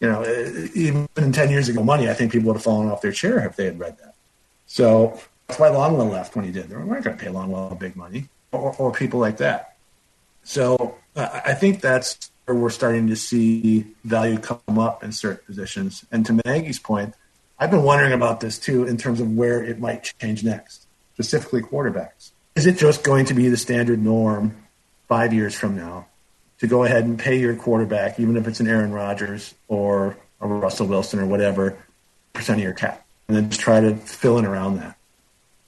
You 0.00 0.08
know, 0.08 0.68
even 0.74 1.08
10 1.14 1.50
years 1.50 1.68
ago, 1.68 1.82
money, 1.82 2.10
I 2.10 2.14
think 2.14 2.32
people 2.32 2.48
would 2.48 2.56
have 2.56 2.62
fallen 2.62 2.90
off 2.90 3.00
their 3.00 3.12
chair 3.12 3.46
if 3.46 3.56
they 3.56 3.64
had 3.64 3.78
read 3.78 3.96
that. 3.98 4.14
So 4.66 5.20
that's 5.46 5.58
why 5.58 5.68
Longwell 5.68 6.10
left 6.10 6.36
when 6.36 6.44
he 6.44 6.52
did. 6.52 6.68
They 6.68 6.76
weren't 6.76 7.04
going 7.04 7.16
to 7.16 7.24
pay 7.24 7.30
Longwell 7.30 7.78
big 7.78 7.96
money 7.96 8.28
or, 8.52 8.74
or 8.78 8.92
people 8.92 9.20
like 9.20 9.38
that. 9.38 9.76
So 10.42 10.96
uh, 11.14 11.40
I 11.44 11.54
think 11.54 11.80
that's 11.80 12.30
where 12.44 12.56
we're 12.56 12.70
starting 12.70 13.06
to 13.08 13.16
see 13.16 13.86
value 14.04 14.38
come 14.38 14.78
up 14.78 15.02
in 15.02 15.12
certain 15.12 15.44
positions. 15.46 16.04
And 16.12 16.26
to 16.26 16.40
Maggie's 16.44 16.78
point, 16.78 17.14
I've 17.58 17.70
been 17.70 17.82
wondering 17.82 18.12
about 18.12 18.40
this 18.40 18.58
too 18.58 18.84
in 18.84 18.96
terms 18.96 19.20
of 19.20 19.34
where 19.34 19.62
it 19.62 19.80
might 19.80 20.12
change 20.20 20.44
next, 20.44 20.86
specifically 21.14 21.62
quarterbacks. 21.62 22.32
Is 22.56 22.64
it 22.64 22.78
just 22.78 23.04
going 23.04 23.26
to 23.26 23.34
be 23.34 23.50
the 23.50 23.56
standard 23.58 24.02
norm 24.02 24.56
five 25.08 25.34
years 25.34 25.54
from 25.54 25.76
now 25.76 26.06
to 26.58 26.66
go 26.66 26.84
ahead 26.84 27.04
and 27.04 27.18
pay 27.18 27.38
your 27.38 27.54
quarterback, 27.54 28.18
even 28.18 28.36
if 28.38 28.48
it's 28.48 28.60
an 28.60 28.66
Aaron 28.66 28.92
Rodgers 28.92 29.54
or 29.68 30.16
a 30.40 30.48
Russell 30.48 30.86
Wilson 30.86 31.20
or 31.20 31.26
whatever, 31.26 31.76
percent 32.32 32.58
of 32.58 32.64
your 32.64 32.72
cap, 32.72 33.04
and 33.28 33.36
then 33.36 33.50
just 33.50 33.60
try 33.60 33.80
to 33.80 33.94
fill 33.96 34.38
in 34.38 34.46
around 34.46 34.78
that? 34.78 34.96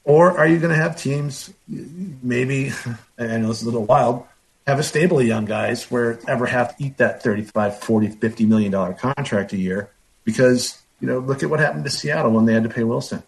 Or 0.05 0.39
are 0.39 0.47
you 0.47 0.59
going 0.59 0.71
to 0.71 0.81
have 0.81 0.97
teams, 0.97 1.53
maybe, 1.69 2.73
I 3.19 3.37
know 3.37 3.49
this 3.49 3.61
is 3.61 3.65
a 3.65 3.67
little 3.67 3.85
wild, 3.85 4.27
have 4.67 4.79
a 4.79 4.83
stable 4.83 5.19
of 5.19 5.27
young 5.27 5.45
guys 5.45 5.91
where 5.91 6.19
ever 6.27 6.47
have 6.47 6.75
to 6.75 6.85
eat 6.85 6.97
that 6.97 7.23
35, 7.23 7.81
40, 7.81 8.09
50 8.09 8.47
million 8.47 8.73
dollar 8.73 8.95
contract 8.95 9.53
a 9.53 9.59
year 9.59 9.91
because, 10.25 10.81
you 11.01 11.07
know, 11.07 11.19
look 11.19 11.43
at 11.43 11.51
what 11.51 11.61
happened 11.61 11.85
to 11.85 11.91
Seattle 11.91 12.33
when 12.33 12.47
they 12.47 12.55
had 12.55 12.63
to 12.63 12.71
pay 12.71 12.85
Wilson. 12.85 13.23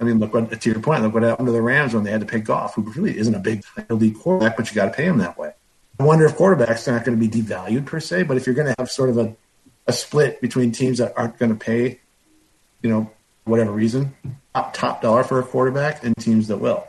I 0.00 0.04
mean, 0.04 0.18
look 0.18 0.32
what 0.32 0.60
to 0.60 0.70
your 0.70 0.80
point. 0.80 1.02
Look 1.02 1.12
what 1.12 1.22
happened 1.22 1.46
to 1.46 1.52
the 1.52 1.60
Rams 1.60 1.92
when 1.92 2.04
they 2.04 2.10
had 2.10 2.20
to 2.20 2.26
pay 2.26 2.40
Goff, 2.40 2.74
who 2.74 2.82
really 2.82 3.16
isn't 3.18 3.34
a 3.34 3.38
big 3.38 3.62
elite 3.90 4.18
quarterback, 4.18 4.56
but 4.56 4.68
you 4.70 4.74
got 4.74 4.86
to 4.86 4.92
pay 4.92 5.04
him 5.04 5.18
that 5.18 5.38
way. 5.38 5.52
I 5.98 6.04
wonder 6.04 6.24
if 6.24 6.36
quarterbacks 6.36 6.88
are 6.88 6.92
not 6.92 7.04
going 7.04 7.20
to 7.20 7.28
be 7.28 7.42
devalued 7.42 7.84
per 7.84 8.00
se, 8.00 8.22
but 8.22 8.38
if 8.38 8.46
you're 8.46 8.54
going 8.54 8.68
to 8.68 8.74
have 8.78 8.90
sort 8.90 9.10
of 9.10 9.18
a, 9.18 9.36
a 9.86 9.92
split 9.92 10.40
between 10.40 10.72
teams 10.72 10.96
that 10.98 11.12
aren't 11.16 11.38
going 11.38 11.50
to 11.50 11.58
pay, 11.62 12.00
you 12.80 12.88
know, 12.88 13.10
whatever 13.44 13.70
reason, 13.70 14.16
top, 14.54 14.72
top 14.72 15.02
dollar 15.02 15.22
for 15.22 15.38
a 15.38 15.42
quarterback 15.42 16.02
and 16.02 16.16
teams 16.16 16.48
that 16.48 16.56
will. 16.56 16.88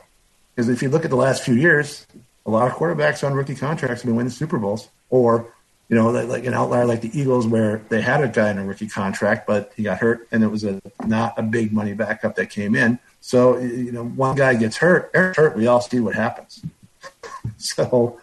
Because 0.54 0.70
if 0.70 0.82
you 0.82 0.88
look 0.88 1.04
at 1.04 1.10
the 1.10 1.16
last 1.16 1.42
few 1.42 1.54
years, 1.54 2.06
a 2.46 2.50
lot 2.50 2.70
of 2.70 2.76
quarterbacks 2.76 3.26
on 3.26 3.34
rookie 3.34 3.54
contracts 3.54 4.02
have 4.02 4.08
been 4.08 4.16
winning 4.16 4.30
Super 4.30 4.58
Bowls, 4.58 4.88
or 5.10 5.52
you 5.92 5.98
know, 5.98 6.08
like 6.08 6.26
like, 6.26 6.46
an 6.46 6.54
outlier 6.54 6.86
like 6.86 7.02
the 7.02 7.10
Eagles, 7.12 7.46
where 7.46 7.82
they 7.90 8.00
had 8.00 8.22
a 8.22 8.28
guy 8.28 8.50
in 8.50 8.56
a 8.56 8.64
rookie 8.64 8.88
contract, 8.88 9.46
but 9.46 9.74
he 9.76 9.82
got 9.82 9.98
hurt, 9.98 10.26
and 10.32 10.42
it 10.42 10.46
was 10.46 10.64
a 10.64 10.80
not 11.04 11.38
a 11.38 11.42
big 11.42 11.70
money 11.70 11.92
backup 11.92 12.34
that 12.36 12.46
came 12.46 12.74
in. 12.74 12.98
So 13.20 13.58
you 13.58 13.92
know, 13.92 14.02
one 14.02 14.34
guy 14.34 14.54
gets 14.54 14.78
hurt, 14.78 15.10
hurt, 15.14 15.54
we 15.54 15.66
all 15.66 15.82
see 15.82 16.00
what 16.00 16.14
happens. 16.14 16.64
so, 17.58 18.18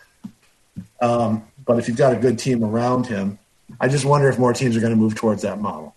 um, 1.00 1.44
but 1.64 1.78
if 1.78 1.88
you've 1.88 1.96
got 1.96 2.12
a 2.12 2.16
good 2.16 2.40
team 2.40 2.64
around 2.64 3.06
him, 3.06 3.38
I 3.80 3.88
just 3.88 4.04
wonder 4.04 4.30
if 4.30 4.40
more 4.40 4.52
teams 4.52 4.76
are 4.76 4.80
going 4.82 4.94
to 4.94 5.00
move 5.00 5.14
towards 5.14 5.44
that 5.44 5.62
model. 5.62 5.96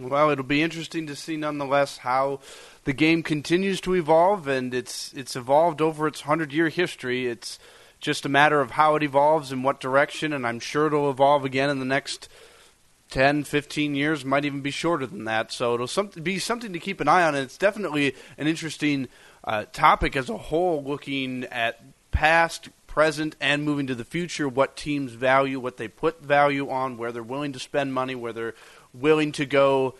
Well, 0.00 0.30
it'll 0.30 0.42
be 0.42 0.60
interesting 0.60 1.06
to 1.06 1.14
see, 1.14 1.36
nonetheless, 1.36 1.98
how 1.98 2.40
the 2.82 2.92
game 2.92 3.22
continues 3.22 3.80
to 3.82 3.94
evolve, 3.94 4.48
and 4.48 4.74
it's 4.74 5.12
it's 5.12 5.36
evolved 5.36 5.80
over 5.80 6.08
its 6.08 6.22
hundred 6.22 6.52
year 6.52 6.68
history. 6.68 7.28
It's 7.28 7.60
just 8.02 8.26
a 8.26 8.28
matter 8.28 8.60
of 8.60 8.72
how 8.72 8.96
it 8.96 9.02
evolves 9.02 9.52
and 9.52 9.64
what 9.64 9.80
direction, 9.80 10.32
and 10.32 10.46
I'm 10.46 10.60
sure 10.60 10.88
it'll 10.88 11.08
evolve 11.08 11.44
again 11.44 11.70
in 11.70 11.78
the 11.78 11.84
next 11.84 12.28
10, 13.10 13.44
15 13.44 13.94
years, 13.94 14.24
might 14.24 14.44
even 14.44 14.60
be 14.60 14.72
shorter 14.72 15.06
than 15.06 15.24
that. 15.24 15.52
So 15.52 15.74
it'll 15.74 15.86
some, 15.86 16.08
be 16.08 16.40
something 16.40 16.72
to 16.72 16.80
keep 16.80 17.00
an 17.00 17.06
eye 17.06 17.22
on, 17.22 17.36
and 17.36 17.44
it's 17.44 17.56
definitely 17.56 18.16
an 18.36 18.48
interesting 18.48 19.08
uh, 19.44 19.66
topic 19.72 20.16
as 20.16 20.28
a 20.28 20.36
whole, 20.36 20.82
looking 20.82 21.44
at 21.44 21.80
past, 22.10 22.70
present, 22.88 23.36
and 23.40 23.62
moving 23.62 23.86
to 23.86 23.94
the 23.94 24.04
future, 24.04 24.48
what 24.48 24.76
teams 24.76 25.12
value, 25.12 25.60
what 25.60 25.76
they 25.76 25.86
put 25.86 26.20
value 26.20 26.68
on, 26.68 26.96
where 26.98 27.12
they're 27.12 27.22
willing 27.22 27.52
to 27.52 27.60
spend 27.60 27.94
money, 27.94 28.16
where 28.16 28.32
they're 28.32 28.54
willing 28.92 29.30
to 29.32 29.46
go 29.46 29.94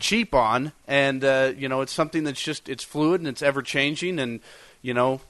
cheap 0.00 0.34
on, 0.34 0.72
and 0.86 1.22
uh, 1.22 1.52
you 1.56 1.68
know 1.68 1.82
it's 1.82 1.92
something 1.92 2.24
that's 2.24 2.42
just 2.42 2.68
it's 2.68 2.84
fluid 2.84 3.20
and 3.20 3.28
it's 3.28 3.42
ever 3.42 3.60
changing, 3.60 4.18
and 4.18 4.40
you 4.80 4.94
know 4.94 5.20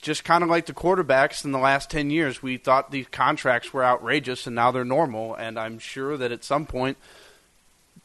just 0.00 0.24
kind 0.24 0.42
of 0.42 0.50
like 0.50 0.66
the 0.66 0.72
quarterbacks 0.72 1.44
in 1.44 1.52
the 1.52 1.58
last 1.58 1.90
10 1.90 2.10
years. 2.10 2.42
We 2.42 2.56
thought 2.56 2.90
these 2.90 3.06
contracts 3.10 3.72
were 3.72 3.84
outrageous 3.84 4.46
and 4.46 4.56
now 4.56 4.70
they're 4.70 4.84
normal. 4.84 5.34
And 5.34 5.58
I'm 5.58 5.78
sure 5.78 6.16
that 6.16 6.32
at 6.32 6.44
some 6.44 6.66
point 6.66 6.96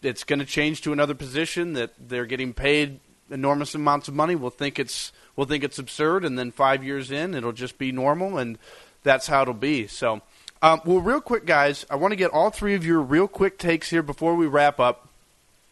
it's 0.02 0.24
going 0.24 0.40
to 0.40 0.46
change 0.46 0.82
to 0.82 0.94
another 0.94 1.16
position 1.16 1.74
that 1.74 1.92
they're 1.98 2.26
getting 2.26 2.54
paid 2.54 3.00
enormous 3.32 3.74
amounts 3.76 4.08
of 4.08 4.14
money. 4.14 4.36
We'll 4.36 4.50
think 4.50 4.78
it's, 4.78 5.12
we'll 5.36 5.48
think 5.48 5.64
it's 5.64 5.80
absurd. 5.80 6.26
And 6.26 6.38
then 6.38 6.52
five 6.52 6.84
years 6.84 7.12
in, 7.12 7.34
it'll 7.34 7.52
just 7.52 7.78
be 7.78 7.92
normal. 7.92 8.38
And 8.38 8.58
that's 9.04 9.28
how 9.28 9.44
it'll 9.44 9.54
be. 9.54 9.88
So, 9.88 10.22
um, 10.62 10.82
well, 10.86 11.00
real 11.00 11.22
quick, 11.22 11.46
guys, 11.46 11.86
I 11.90 11.96
want 11.96 12.12
to 12.12 12.18
get 12.18 12.32
all 12.32 12.50
three 12.50 12.76
of 12.76 12.86
your 12.86 13.02
real 13.02 13.28
quick 13.28 13.58
takes 13.58 13.90
here 13.90 14.04
before 14.04 14.36
we 14.36 14.48
wrap 14.48 14.80
up. 14.80 15.08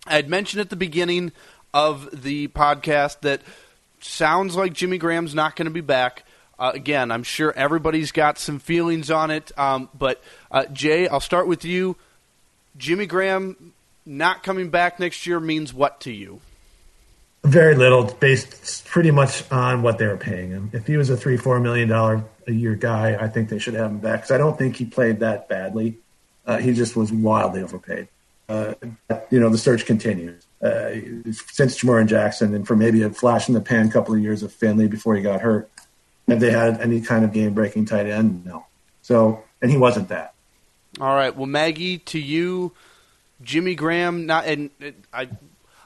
I 0.08 0.16
had 0.16 0.30
mentioned 0.30 0.62
at 0.62 0.70
the 0.70 0.76
beginning 0.76 1.32
of 1.74 2.24
the 2.24 2.48
podcast 2.50 3.22
that– 3.22 3.42
sounds 4.06 4.56
like 4.56 4.74
Jimmy 4.74 4.98
Graham's 4.98 5.36
not 5.36 5.56
going 5.56 5.66
to 5.66 5.72
be 5.72 5.82
back. 5.82 6.24
Uh, 6.58 6.72
again, 6.74 7.12
I'm 7.12 7.24
sure 7.24 7.52
everybody's 7.56 8.12
got 8.12 8.38
some 8.38 8.60
feelings 8.60 9.10
on 9.10 9.32
it. 9.32 9.52
Um, 9.58 9.90
but 9.98 10.22
uh, 10.52 10.66
Jay, 10.66 11.08
I'll 11.08 11.20
start 11.20 11.48
with 11.48 11.66
you. 11.66 11.96
Jimmy 12.78 13.06
Graham 13.06 13.74
not 14.06 14.44
coming 14.44 14.70
back 14.70 15.00
next 15.00 15.26
year 15.26 15.40
means 15.40 15.74
what 15.74 16.02
to 16.02 16.12
you? 16.12 16.42
Very 17.44 17.76
little, 17.76 18.06
based 18.06 18.86
pretty 18.86 19.12
much 19.12 19.50
on 19.52 19.82
what 19.82 19.98
they 19.98 20.08
were 20.08 20.18
paying 20.18 20.50
him. 20.50 20.70
If 20.72 20.88
he 20.88 20.96
was 20.96 21.10
a 21.10 21.18
three, 21.18 21.36
four 21.36 21.60
million 21.60 21.90
dollar 21.90 22.24
a 22.48 22.52
year 22.54 22.76
guy, 22.76 23.18
I 23.20 23.28
think 23.28 23.50
they 23.50 23.60
should 23.60 23.74
have 23.74 23.92
him 23.92 24.00
back 24.00 24.22
because 24.22 24.32
I 24.32 24.38
don't 24.38 24.58
think 24.58 24.78
he 24.78 24.86
played 24.86 25.20
that 25.20 25.50
badly. 25.50 25.98
Uh, 26.46 26.58
he 26.58 26.74
just 26.74 26.96
was 26.96 27.12
wildly 27.12 27.62
overpaid. 27.62 28.08
Uh, 28.50 28.74
you 29.30 29.40
know, 29.40 29.50
the 29.50 29.58
search 29.58 29.86
continues 29.86 30.46
uh, 30.62 30.92
since 31.32 31.80
Ja'Marr 31.80 32.06
Jackson, 32.08 32.54
and 32.54 32.68
for 32.68 32.76
maybe 32.76 33.02
a 33.04 33.10
flash 33.10 33.48
in 33.48 33.54
the 33.54 33.62
pan 33.62 33.90
couple 33.90 34.14
of 34.14 34.22
years 34.22 34.44
of 34.44 34.52
Finley 34.52 34.88
before 34.88 35.16
he 35.16 35.22
got 35.22 35.42
hurt. 35.42 35.70
Have 36.28 36.40
they 36.40 36.52
had 36.52 36.80
any 36.80 37.02
kind 37.02 37.26
of 37.26 37.34
game 37.34 37.54
breaking 37.54 37.86
tight 37.86 38.08
end? 38.08 38.46
No. 38.46 38.66
So, 39.02 39.44
and 39.62 39.70
he 39.70 39.78
wasn't 39.78 40.10
that. 40.10 40.34
All 41.02 41.16
right. 41.16 41.36
Well, 41.36 41.48
Maggie, 41.48 41.98
to 41.98 42.20
you, 42.20 42.74
Jimmy 43.42 43.76
Graham. 43.76 44.26
Not, 44.26 44.46
and 44.46 44.70
I, 45.12 45.28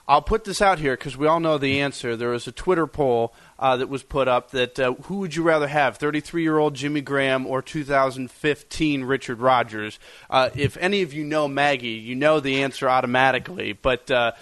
I'll 0.08 0.22
put 0.22 0.44
this 0.44 0.62
out 0.62 0.80
here 0.80 0.96
because 0.96 1.18
we 1.18 1.26
all 1.26 1.40
know 1.40 1.58
the 1.58 1.82
answer. 1.82 2.16
There 2.16 2.30
was 2.30 2.48
a 2.48 2.52
Twitter 2.52 2.86
poll 2.86 3.34
uh, 3.60 3.78
that 3.78 3.90
was 3.90 4.04
put 4.04 4.28
up 4.28 4.52
that 4.52 4.80
uh, 4.80 4.94
who 5.04 5.18
would 5.18 5.36
you 5.36 5.44
rather 5.44 5.68
have, 5.68 5.98
33 5.98 6.44
year 6.44 6.58
old 6.58 6.76
Jimmy 6.76 7.02
Graham 7.02 7.46
or 7.48 7.62
2015 7.62 9.04
Richard 9.04 9.40
Rodgers? 9.40 10.00
Uh, 10.30 10.50
if 10.56 10.78
any 10.78 11.02
of 11.02 11.14
you 11.14 11.24
know 11.24 11.48
Maggie, 11.48 11.90
you 11.90 12.16
know 12.16 12.40
the 12.40 12.64
answer 12.64 12.90
automatically. 12.90 13.74
But 13.74 14.10
uh, 14.12 14.34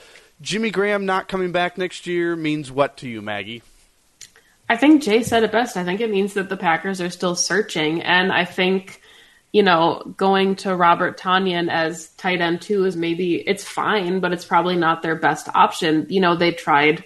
Jimmy 0.42 0.70
Graham 0.70 1.06
not 1.06 1.28
coming 1.28 1.52
back 1.52 1.78
next 1.78 2.08
year 2.08 2.36
means 2.36 2.72
what 2.72 2.98
to 2.98 3.10
you, 3.10 3.22
Maggie? 3.22 3.62
I 4.68 4.78
think 4.78 5.04
Jay 5.04 5.24
said 5.24 5.44
it 5.44 5.52
best. 5.52 5.78
I 5.78 5.84
think 5.84 6.02
it 6.02 6.10
means 6.10 6.34
that 6.34 6.50
the 6.50 6.58
Packers 6.58 7.00
are 7.00 7.10
still 7.10 7.36
searching. 7.36 8.02
And 8.02 8.32
I 8.32 8.46
think, 8.46 9.00
you 9.54 9.62
know, 9.62 10.02
going 10.18 10.56
to 10.58 10.76
Robert 10.76 11.20
Tonyan 11.20 11.70
as 11.70 12.10
tight 12.12 12.42
end 12.42 12.62
two 12.62 12.86
is 12.86 12.96
maybe 12.96 13.36
it's 13.36 13.64
fine, 13.64 14.20
but 14.20 14.34
it's 14.34 14.46
probably 14.46 14.76
not 14.76 15.04
their 15.04 15.16
best 15.16 15.48
option. 15.54 16.08
You 16.10 16.20
know, 16.20 16.36
they 16.36 16.52
tried 16.52 17.04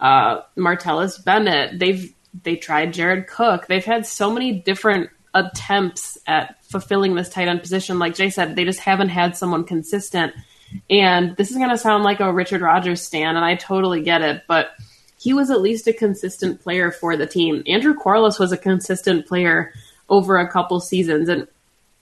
uh, 0.00 0.42
Martellus 0.56 1.22
Bennett. 1.22 1.78
They've 1.78 2.14
they 2.42 2.56
tried 2.56 2.92
Jared 2.92 3.26
Cook. 3.26 3.66
They've 3.66 3.84
had 3.84 4.06
so 4.06 4.30
many 4.30 4.52
different 4.52 5.10
attempts 5.34 6.18
at 6.26 6.62
fulfilling 6.64 7.14
this 7.14 7.28
tight 7.28 7.48
end 7.48 7.60
position. 7.60 7.98
Like 7.98 8.14
Jay 8.14 8.30
said, 8.30 8.56
they 8.56 8.64
just 8.64 8.80
haven't 8.80 9.08
had 9.08 9.36
someone 9.36 9.64
consistent. 9.64 10.34
And 10.90 11.36
this 11.36 11.50
is 11.50 11.56
going 11.56 11.70
to 11.70 11.78
sound 11.78 12.04
like 12.04 12.20
a 12.20 12.32
Richard 12.32 12.60
Rodgers 12.60 13.02
stand, 13.02 13.36
and 13.36 13.44
I 13.44 13.54
totally 13.54 14.02
get 14.02 14.20
it, 14.22 14.42
but 14.46 14.72
he 15.18 15.32
was 15.32 15.50
at 15.50 15.62
least 15.62 15.86
a 15.86 15.92
consistent 15.92 16.60
player 16.60 16.90
for 16.90 17.16
the 17.16 17.26
team. 17.26 17.62
Andrew 17.66 17.94
Quarless 17.94 18.38
was 18.38 18.52
a 18.52 18.58
consistent 18.58 19.26
player 19.26 19.72
over 20.08 20.36
a 20.38 20.50
couple 20.50 20.80
seasons, 20.80 21.28
and 21.28 21.48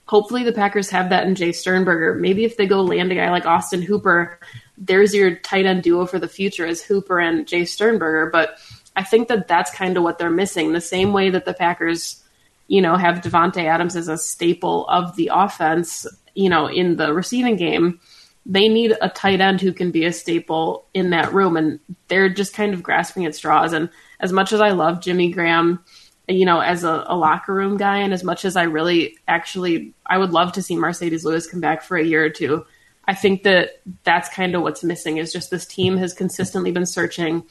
hopefully 0.07 0.43
the 0.43 0.51
Packers 0.51 0.89
have 0.89 1.09
that 1.09 1.27
in 1.27 1.35
Jace 1.35 1.55
Sternberger. 1.55 2.15
Maybe 2.15 2.43
if 2.43 2.57
they 2.57 2.65
go 2.65 2.81
land 2.81 3.11
a 3.11 3.15
guy 3.15 3.29
like 3.29 3.45
Austin 3.45 3.81
Hooper, 3.81 4.39
there's 4.77 5.13
your 5.13 5.35
tight 5.35 5.65
end 5.65 5.83
duo 5.83 6.05
for 6.05 6.19
the 6.19 6.27
future 6.27 6.65
as 6.65 6.81
Hooper 6.81 7.19
and 7.19 7.45
Jace 7.45 7.69
Sternberger. 7.69 8.29
But 8.31 8.57
I 8.95 9.03
think 9.03 9.27
that 9.27 9.47
that's 9.47 9.71
kind 9.71 9.97
of 9.97 10.03
what 10.03 10.17
they're 10.17 10.29
missing. 10.29 10.73
The 10.73 10.81
same 10.81 11.13
way 11.13 11.29
that 11.29 11.45
the 11.45 11.53
Packers, 11.53 12.23
you 12.67 12.81
know, 12.81 12.95
have 12.95 13.21
Davante 13.21 13.63
Adams 13.63 13.95
as 13.95 14.07
a 14.07 14.17
staple 14.17 14.87
of 14.87 15.15
the 15.15 15.31
offense, 15.33 16.07
you 16.33 16.49
know, 16.49 16.67
in 16.67 16.95
the 16.95 17.13
receiving 17.13 17.55
game 17.55 17.99
they 18.47 18.69
need 18.69 18.95
a 19.01 19.09
tight 19.09 19.41
end 19.41 19.59
who 19.59 19.73
can 19.73 19.91
be 19.91 20.05
a 20.05 20.13
staple 20.13 20.85
in 20.93 21.09
that 21.09 21.33
room, 21.33 21.57
and 21.57 21.79
they're 22.07 22.29
just 22.29 22.53
kind 22.53 22.73
of 22.73 22.81
grasping 22.81 23.25
at 23.25 23.35
straws. 23.35 23.73
And 23.73 23.89
as 24.21 24.31
much 24.31 24.53
as 24.53 24.61
I 24.61 24.69
love 24.69 25.01
Jimmy 25.01 25.31
Graham, 25.31 25.83
you 26.27 26.45
know, 26.45 26.59
as 26.59 26.83
a, 26.83 27.05
a 27.07 27.15
locker 27.15 27.53
room 27.53 27.77
guy, 27.77 27.99
and 27.99 28.13
as 28.13 28.23
much 28.23 28.43
as 28.45 28.55
I 28.55 28.63
really 28.63 29.17
actually, 29.27 29.93
I 30.05 30.17
would 30.17 30.31
love 30.31 30.53
to 30.53 30.61
see 30.61 30.75
Marcedes 30.75 31.23
Lewis 31.23 31.47
come 31.47 31.61
back 31.61 31.83
for 31.83 31.97
a 31.97 32.03
year 32.03 32.23
or 32.23 32.29
two. 32.29 32.65
I 33.07 33.13
think 33.13 33.43
that 33.43 33.79
that's 34.03 34.27
kind 34.29 34.53
of 34.53 34.61
what's 34.61 34.83
missing 34.83 35.17
is 35.17 35.31
just 35.31 35.49
this 35.49 35.65
team 35.65 35.95
has 35.97 36.13
consistently 36.13 36.71
been 36.71 36.85
searching 36.85 37.43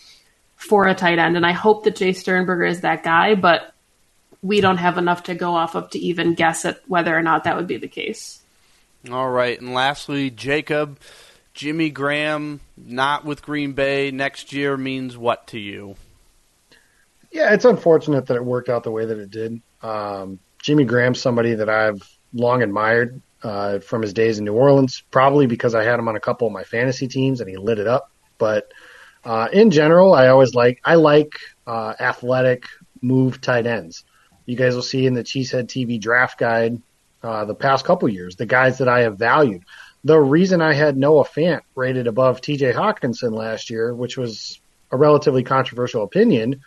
for 0.56 0.86
a 0.86 0.94
tight 0.94 1.18
end, 1.18 1.36
and 1.36 1.46
I 1.46 1.52
hope 1.52 1.84
that 1.84 1.96
Jace 1.96 2.16
Sternberger 2.16 2.64
is 2.64 2.82
that 2.82 3.02
guy, 3.02 3.34
but 3.34 3.72
we 4.42 4.60
don't 4.60 4.76
have 4.76 4.98
enough 4.98 5.24
to 5.24 5.34
go 5.34 5.54
off 5.54 5.74
of 5.74 5.90
to 5.90 5.98
even 5.98 6.34
guess 6.34 6.64
at 6.64 6.80
whether 6.86 7.16
or 7.16 7.22
not 7.22 7.44
that 7.44 7.56
would 7.56 7.66
be 7.66 7.78
the 7.78 7.88
case. 7.88 8.42
All 9.10 9.30
right, 9.30 9.58
and 9.58 9.72
lastly, 9.72 10.30
Jacob, 10.30 10.98
Jimmy 11.54 11.88
Graham 11.88 12.60
not 12.76 13.24
with 13.24 13.42
Green 13.42 13.72
Bay 13.72 14.10
next 14.10 14.52
year 14.52 14.76
means 14.76 15.16
what 15.16 15.46
to 15.48 15.58
you? 15.58 15.96
Yeah, 17.36 17.52
it's 17.52 17.66
unfortunate 17.66 18.24
that 18.28 18.36
it 18.36 18.42
worked 18.46 18.70
out 18.70 18.82
the 18.82 18.90
way 18.90 19.04
that 19.04 19.18
it 19.18 19.30
did. 19.30 19.60
Um, 19.82 20.38
Jimmy 20.62 20.86
Graham's 20.86 21.20
somebody 21.20 21.52
that 21.52 21.68
I've 21.68 22.00
long 22.32 22.62
admired 22.62 23.20
uh, 23.42 23.80
from 23.80 24.00
his 24.00 24.14
days 24.14 24.38
in 24.38 24.46
New 24.46 24.54
Orleans, 24.54 25.02
probably 25.10 25.46
because 25.46 25.74
I 25.74 25.84
had 25.84 25.98
him 25.98 26.08
on 26.08 26.16
a 26.16 26.20
couple 26.20 26.46
of 26.46 26.54
my 26.54 26.64
fantasy 26.64 27.08
teams 27.08 27.42
and 27.42 27.50
he 27.50 27.58
lit 27.58 27.78
it 27.78 27.86
up. 27.86 28.10
But 28.38 28.72
uh, 29.22 29.48
in 29.52 29.70
general, 29.70 30.14
I 30.14 30.28
always 30.28 30.54
like 30.54 30.80
I 30.82 30.94
like 30.94 31.34
uh, 31.66 31.92
athletic 32.00 32.64
move 33.02 33.42
tight 33.42 33.66
ends. 33.66 34.04
You 34.46 34.56
guys 34.56 34.74
will 34.74 34.80
see 34.80 35.04
in 35.04 35.12
the 35.12 35.22
Cheesehead 35.22 35.66
TV 35.66 36.00
draft 36.00 36.38
guide 36.38 36.80
uh, 37.22 37.44
the 37.44 37.54
past 37.54 37.84
couple 37.84 38.08
years, 38.08 38.36
the 38.36 38.46
guys 38.46 38.78
that 38.78 38.88
I 38.88 39.00
have 39.00 39.18
valued. 39.18 39.62
The 40.04 40.18
reason 40.18 40.62
I 40.62 40.72
had 40.72 40.96
Noah 40.96 41.26
Fant 41.26 41.60
rated 41.74 42.06
above 42.06 42.40
TJ 42.40 42.72
Hockenson 42.72 43.32
last 43.32 43.68
year, 43.68 43.94
which 43.94 44.16
was 44.16 44.58
a 44.90 44.96
relatively 44.96 45.42
controversial 45.42 46.02
opinion, 46.02 46.62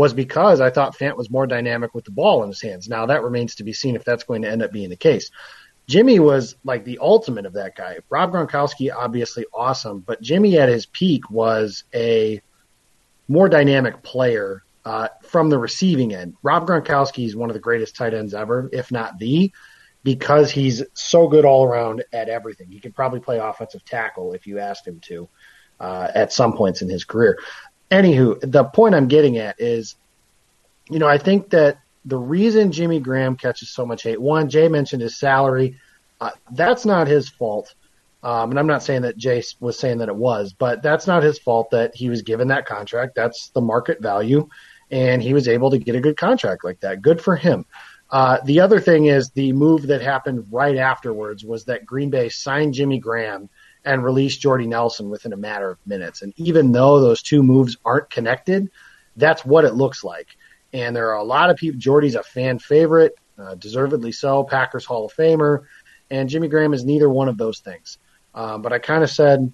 was 0.00 0.14
because 0.14 0.58
I 0.60 0.70
thought 0.70 0.96
Fant 0.98 1.16
was 1.18 1.28
more 1.36 1.46
dynamic 1.46 1.90
with 1.94 2.06
the 2.06 2.10
ball 2.20 2.42
in 2.42 2.48
his 2.48 2.62
hands. 2.62 2.88
Now 2.88 3.06
that 3.06 3.22
remains 3.22 3.56
to 3.56 3.64
be 3.64 3.74
seen 3.74 3.96
if 3.96 4.04
that's 4.04 4.24
going 4.24 4.42
to 4.42 4.50
end 4.50 4.62
up 4.62 4.72
being 4.72 4.88
the 4.88 4.96
case. 5.10 5.30
Jimmy 5.86 6.18
was 6.18 6.56
like 6.64 6.84
the 6.84 6.98
ultimate 7.00 7.44
of 7.44 7.52
that 7.54 7.76
guy. 7.76 7.98
Rob 8.08 8.32
Gronkowski, 8.32 8.90
obviously 9.04 9.44
awesome, 9.52 9.98
but 10.08 10.22
Jimmy 10.22 10.58
at 10.58 10.68
his 10.70 10.86
peak 10.86 11.22
was 11.30 11.84
a 11.92 12.40
more 13.28 13.48
dynamic 13.50 14.02
player 14.02 14.62
uh, 14.86 15.08
from 15.22 15.50
the 15.50 15.58
receiving 15.58 16.14
end. 16.14 16.34
Rob 16.42 16.66
Gronkowski 16.66 17.26
is 17.26 17.36
one 17.36 17.50
of 17.50 17.54
the 17.54 17.66
greatest 17.68 17.94
tight 17.96 18.14
ends 18.14 18.32
ever, 18.32 18.70
if 18.72 18.90
not 18.90 19.18
the 19.18 19.52
because 20.02 20.50
he's 20.50 20.82
so 20.94 21.28
good 21.28 21.44
all 21.44 21.64
around 21.64 22.04
at 22.10 22.28
everything. 22.30 22.68
He 22.70 22.80
could 22.80 22.94
probably 22.94 23.20
play 23.20 23.38
offensive 23.38 23.84
tackle 23.84 24.32
if 24.32 24.46
you 24.46 24.60
asked 24.60 24.86
him 24.86 25.00
to. 25.08 25.28
uh, 25.80 26.08
at 26.14 26.32
some 26.32 26.52
points 26.52 26.82
in 26.82 26.88
his 26.88 27.04
career. 27.04 27.38
Anywho, 27.90 28.38
the 28.40 28.64
point 28.64 28.94
I'm 28.94 29.08
getting 29.08 29.38
at 29.38 29.60
is, 29.60 29.96
you 30.88 30.98
know, 30.98 31.08
I 31.08 31.18
think 31.18 31.50
that 31.50 31.78
the 32.04 32.18
reason 32.18 32.72
Jimmy 32.72 33.00
Graham 33.00 33.36
catches 33.36 33.70
so 33.70 33.84
much 33.84 34.02
hate, 34.02 34.20
one, 34.20 34.48
Jay 34.48 34.68
mentioned 34.68 35.02
his 35.02 35.18
salary. 35.18 35.76
Uh, 36.20 36.30
that's 36.52 36.84
not 36.84 37.08
his 37.08 37.28
fault. 37.28 37.74
Um, 38.22 38.50
and 38.50 38.58
I'm 38.58 38.66
not 38.66 38.82
saying 38.82 39.02
that 39.02 39.16
Jay 39.16 39.42
was 39.60 39.78
saying 39.78 39.98
that 39.98 40.08
it 40.08 40.16
was, 40.16 40.52
but 40.52 40.82
that's 40.82 41.06
not 41.06 41.22
his 41.22 41.38
fault 41.38 41.70
that 41.70 41.94
he 41.94 42.10
was 42.10 42.22
given 42.22 42.48
that 42.48 42.66
contract. 42.66 43.14
That's 43.14 43.48
the 43.50 43.62
market 43.62 44.00
value. 44.00 44.48
And 44.90 45.22
he 45.22 45.32
was 45.32 45.48
able 45.48 45.70
to 45.70 45.78
get 45.78 45.94
a 45.94 46.00
good 46.00 46.16
contract 46.16 46.64
like 46.64 46.80
that. 46.80 47.00
Good 47.00 47.20
for 47.20 47.36
him. 47.36 47.64
Uh, 48.10 48.38
the 48.44 48.60
other 48.60 48.80
thing 48.80 49.06
is 49.06 49.30
the 49.30 49.52
move 49.52 49.86
that 49.86 50.02
happened 50.02 50.46
right 50.50 50.76
afterwards 50.76 51.44
was 51.44 51.64
that 51.64 51.86
Green 51.86 52.10
Bay 52.10 52.28
signed 52.28 52.74
Jimmy 52.74 52.98
Graham 52.98 53.48
and 53.84 54.04
released 54.04 54.40
Jordy 54.40 54.66
Nelson 54.66 55.10
within 55.10 55.32
a 55.32 55.36
matter 55.36 55.70
of 55.70 55.78
minutes. 55.86 56.22
And 56.22 56.32
even 56.36 56.72
though 56.72 57.00
those 57.00 57.22
two 57.22 57.42
moves 57.42 57.76
aren't 57.84 58.10
connected, 58.10 58.70
that's 59.16 59.44
what 59.44 59.64
it 59.64 59.74
looks 59.74 60.04
like. 60.04 60.28
And 60.72 60.94
there 60.94 61.08
are 61.08 61.18
a 61.18 61.24
lot 61.24 61.50
of 61.50 61.56
people. 61.56 61.80
Jordy's 61.80 62.14
a 62.14 62.22
fan 62.22 62.58
favorite, 62.58 63.14
uh, 63.38 63.54
deservedly 63.54 64.12
so, 64.12 64.44
Packers 64.44 64.84
Hall 64.84 65.06
of 65.06 65.14
Famer, 65.14 65.64
and 66.10 66.28
Jimmy 66.28 66.48
Graham 66.48 66.74
is 66.74 66.84
neither 66.84 67.08
one 67.08 67.28
of 67.28 67.38
those 67.38 67.60
things. 67.60 67.98
Um, 68.34 68.62
but 68.62 68.72
I 68.72 68.78
kind 68.78 69.02
of 69.02 69.10
said 69.10 69.52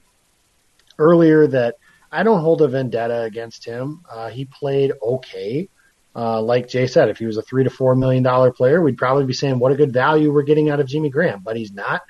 earlier 0.98 1.46
that 1.46 1.76
I 2.10 2.22
don't 2.22 2.40
hold 2.40 2.62
a 2.62 2.68
vendetta 2.68 3.22
against 3.22 3.64
him. 3.64 4.02
Uh, 4.10 4.28
he 4.28 4.44
played 4.44 4.92
okay. 5.02 5.68
Uh, 6.14 6.40
like 6.40 6.68
Jay 6.68 6.86
said, 6.86 7.10
if 7.10 7.18
he 7.18 7.26
was 7.26 7.36
a 7.36 7.42
three 7.42 7.64
to 7.64 7.70
four 7.70 7.94
million 7.94 8.22
dollar 8.22 8.50
player, 8.50 8.80
we'd 8.80 8.96
probably 8.96 9.26
be 9.26 9.34
saying 9.34 9.58
what 9.58 9.72
a 9.72 9.76
good 9.76 9.92
value 9.92 10.32
we're 10.32 10.42
getting 10.42 10.70
out 10.70 10.80
of 10.80 10.86
Jimmy 10.86 11.10
Graham. 11.10 11.40
But 11.44 11.56
he's 11.56 11.72
not. 11.72 12.02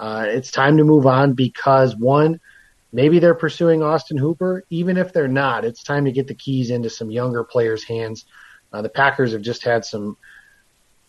Uh, 0.00 0.24
it's 0.26 0.50
time 0.50 0.78
to 0.78 0.84
move 0.84 1.06
on 1.06 1.34
because 1.34 1.94
one, 1.94 2.40
maybe 2.90 3.18
they're 3.18 3.34
pursuing 3.34 3.82
Austin 3.82 4.16
Hooper. 4.16 4.64
Even 4.70 4.96
if 4.96 5.12
they're 5.12 5.28
not, 5.28 5.64
it's 5.64 5.84
time 5.84 6.06
to 6.06 6.12
get 6.12 6.26
the 6.26 6.34
keys 6.34 6.70
into 6.70 6.88
some 6.88 7.10
younger 7.10 7.44
players' 7.44 7.84
hands. 7.84 8.24
Uh, 8.72 8.82
the 8.82 8.88
Packers 8.88 9.32
have 9.32 9.42
just 9.42 9.62
had 9.62 9.84
some 9.84 10.16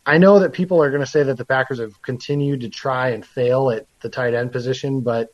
I 0.06 0.18
know 0.18 0.40
that 0.40 0.54
people 0.54 0.82
are 0.82 0.90
going 0.90 1.02
to 1.02 1.10
say 1.10 1.24
that 1.24 1.38
the 1.38 1.46
Packers 1.46 1.80
have 1.80 2.02
continued 2.02 2.62
to 2.62 2.70
try 2.70 3.10
and 3.10 3.26
fail 3.26 3.70
at 3.70 3.86
the 4.02 4.10
tight 4.10 4.34
end 4.34 4.52
position, 4.52 5.02
but 5.02 5.30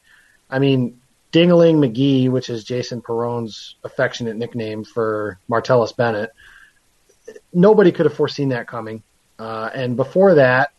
I 0.49 0.59
mean, 0.59 0.99
Dingling 1.31 1.77
McGee, 1.77 2.29
which 2.29 2.49
is 2.49 2.63
Jason 2.63 3.01
Perrone's 3.01 3.75
affectionate 3.83 4.35
nickname 4.35 4.83
for 4.83 5.39
Martellus 5.49 5.95
Bennett, 5.95 6.31
nobody 7.53 7.91
could 7.91 8.05
have 8.05 8.15
foreseen 8.15 8.49
that 8.49 8.67
coming. 8.67 9.03
Uh, 9.39 9.69
and 9.73 9.95
before 9.95 10.35
that, 10.35 10.71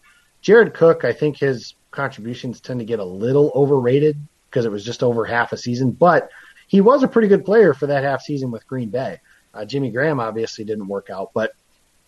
Jared 0.42 0.74
Cook, 0.74 1.04
I 1.04 1.12
think 1.12 1.38
his 1.38 1.74
contributions 1.98 2.60
tend 2.60 2.78
to 2.78 2.86
get 2.86 3.00
a 3.00 3.04
little 3.04 3.50
overrated 3.56 4.16
because 4.48 4.64
it 4.64 4.70
was 4.70 4.84
just 4.84 5.02
over 5.02 5.24
half 5.24 5.52
a 5.52 5.56
season, 5.56 5.90
but 5.90 6.30
he 6.68 6.80
was 6.80 7.02
a 7.02 7.08
pretty 7.08 7.26
good 7.26 7.44
player 7.44 7.74
for 7.74 7.88
that 7.88 8.04
half 8.04 8.22
season 8.22 8.52
with 8.52 8.68
Green 8.68 8.88
Bay. 8.88 9.18
Uh, 9.52 9.64
Jimmy 9.64 9.90
Graham 9.90 10.20
obviously 10.20 10.64
didn't 10.64 10.86
work 10.86 11.10
out, 11.10 11.32
but 11.34 11.50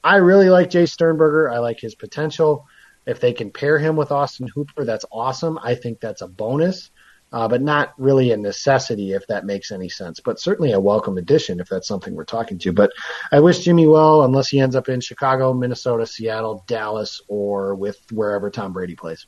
I 0.04 0.16
really 0.16 0.48
like 0.48 0.70
Jace 0.70 0.90
Sternberger. 0.90 1.50
I 1.50 1.58
like 1.58 1.80
his 1.80 1.96
potential. 1.96 2.68
If 3.04 3.18
they 3.18 3.32
can 3.32 3.50
pair 3.50 3.80
him 3.80 3.96
with 3.96 4.12
Austin 4.12 4.46
Hooper, 4.46 4.84
that's 4.84 5.04
awesome. 5.10 5.58
I 5.60 5.74
think 5.74 5.98
that's 5.98 6.22
a 6.22 6.28
bonus, 6.28 6.92
uh, 7.32 7.48
but 7.48 7.60
not 7.60 7.92
really 7.98 8.30
a 8.30 8.36
necessity 8.36 9.12
if 9.14 9.26
that 9.26 9.44
makes 9.44 9.72
any 9.72 9.88
sense. 9.88 10.20
But 10.20 10.38
certainly 10.38 10.70
a 10.70 10.78
welcome 10.78 11.18
addition 11.18 11.58
if 11.58 11.68
that's 11.68 11.88
something 11.88 12.14
we're 12.14 12.24
talking 12.24 12.60
to. 12.60 12.72
But 12.72 12.92
I 13.32 13.40
wish 13.40 13.64
Jimmy 13.64 13.88
well, 13.88 14.22
unless 14.22 14.50
he 14.50 14.60
ends 14.60 14.76
up 14.76 14.88
in 14.88 15.00
Chicago, 15.00 15.52
Minnesota, 15.52 16.06
Seattle, 16.06 16.62
Dallas, 16.68 17.20
or 17.26 17.74
with 17.74 17.98
wherever 18.12 18.50
Tom 18.50 18.72
Brady 18.72 18.94
plays. 18.94 19.26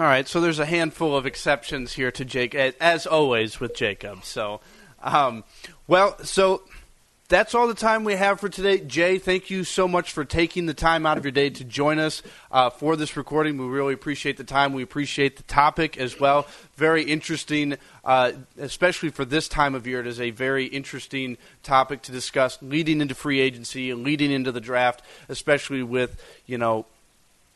All 0.00 0.06
right, 0.06 0.26
so 0.26 0.40
there's 0.40 0.58
a 0.58 0.64
handful 0.64 1.14
of 1.14 1.26
exceptions 1.26 1.92
here 1.92 2.10
to 2.10 2.24
Jake, 2.24 2.54
as 2.54 3.06
always 3.06 3.60
with 3.60 3.76
Jacob. 3.76 4.24
So, 4.24 4.62
um, 5.02 5.44
well, 5.86 6.16
so 6.24 6.62
that's 7.28 7.54
all 7.54 7.68
the 7.68 7.74
time 7.74 8.04
we 8.04 8.14
have 8.14 8.40
for 8.40 8.48
today. 8.48 8.78
Jay, 8.78 9.18
thank 9.18 9.50
you 9.50 9.62
so 9.62 9.86
much 9.86 10.12
for 10.12 10.24
taking 10.24 10.64
the 10.64 10.72
time 10.72 11.04
out 11.04 11.18
of 11.18 11.26
your 11.26 11.32
day 11.32 11.50
to 11.50 11.64
join 11.64 11.98
us 11.98 12.22
uh, 12.50 12.70
for 12.70 12.96
this 12.96 13.14
recording. 13.14 13.58
We 13.58 13.66
really 13.66 13.92
appreciate 13.92 14.38
the 14.38 14.44
time. 14.44 14.72
We 14.72 14.82
appreciate 14.82 15.36
the 15.36 15.42
topic 15.42 15.98
as 15.98 16.18
well. 16.18 16.46
Very 16.76 17.02
interesting, 17.02 17.76
uh, 18.02 18.32
especially 18.56 19.10
for 19.10 19.26
this 19.26 19.48
time 19.48 19.74
of 19.74 19.86
year. 19.86 20.00
It 20.00 20.06
is 20.06 20.18
a 20.18 20.30
very 20.30 20.64
interesting 20.64 21.36
topic 21.62 22.00
to 22.04 22.12
discuss 22.12 22.56
leading 22.62 23.02
into 23.02 23.14
free 23.14 23.40
agency 23.40 23.90
and 23.90 24.02
leading 24.02 24.30
into 24.30 24.50
the 24.50 24.62
draft, 24.62 25.02
especially 25.28 25.82
with, 25.82 26.18
you 26.46 26.56
know, 26.56 26.86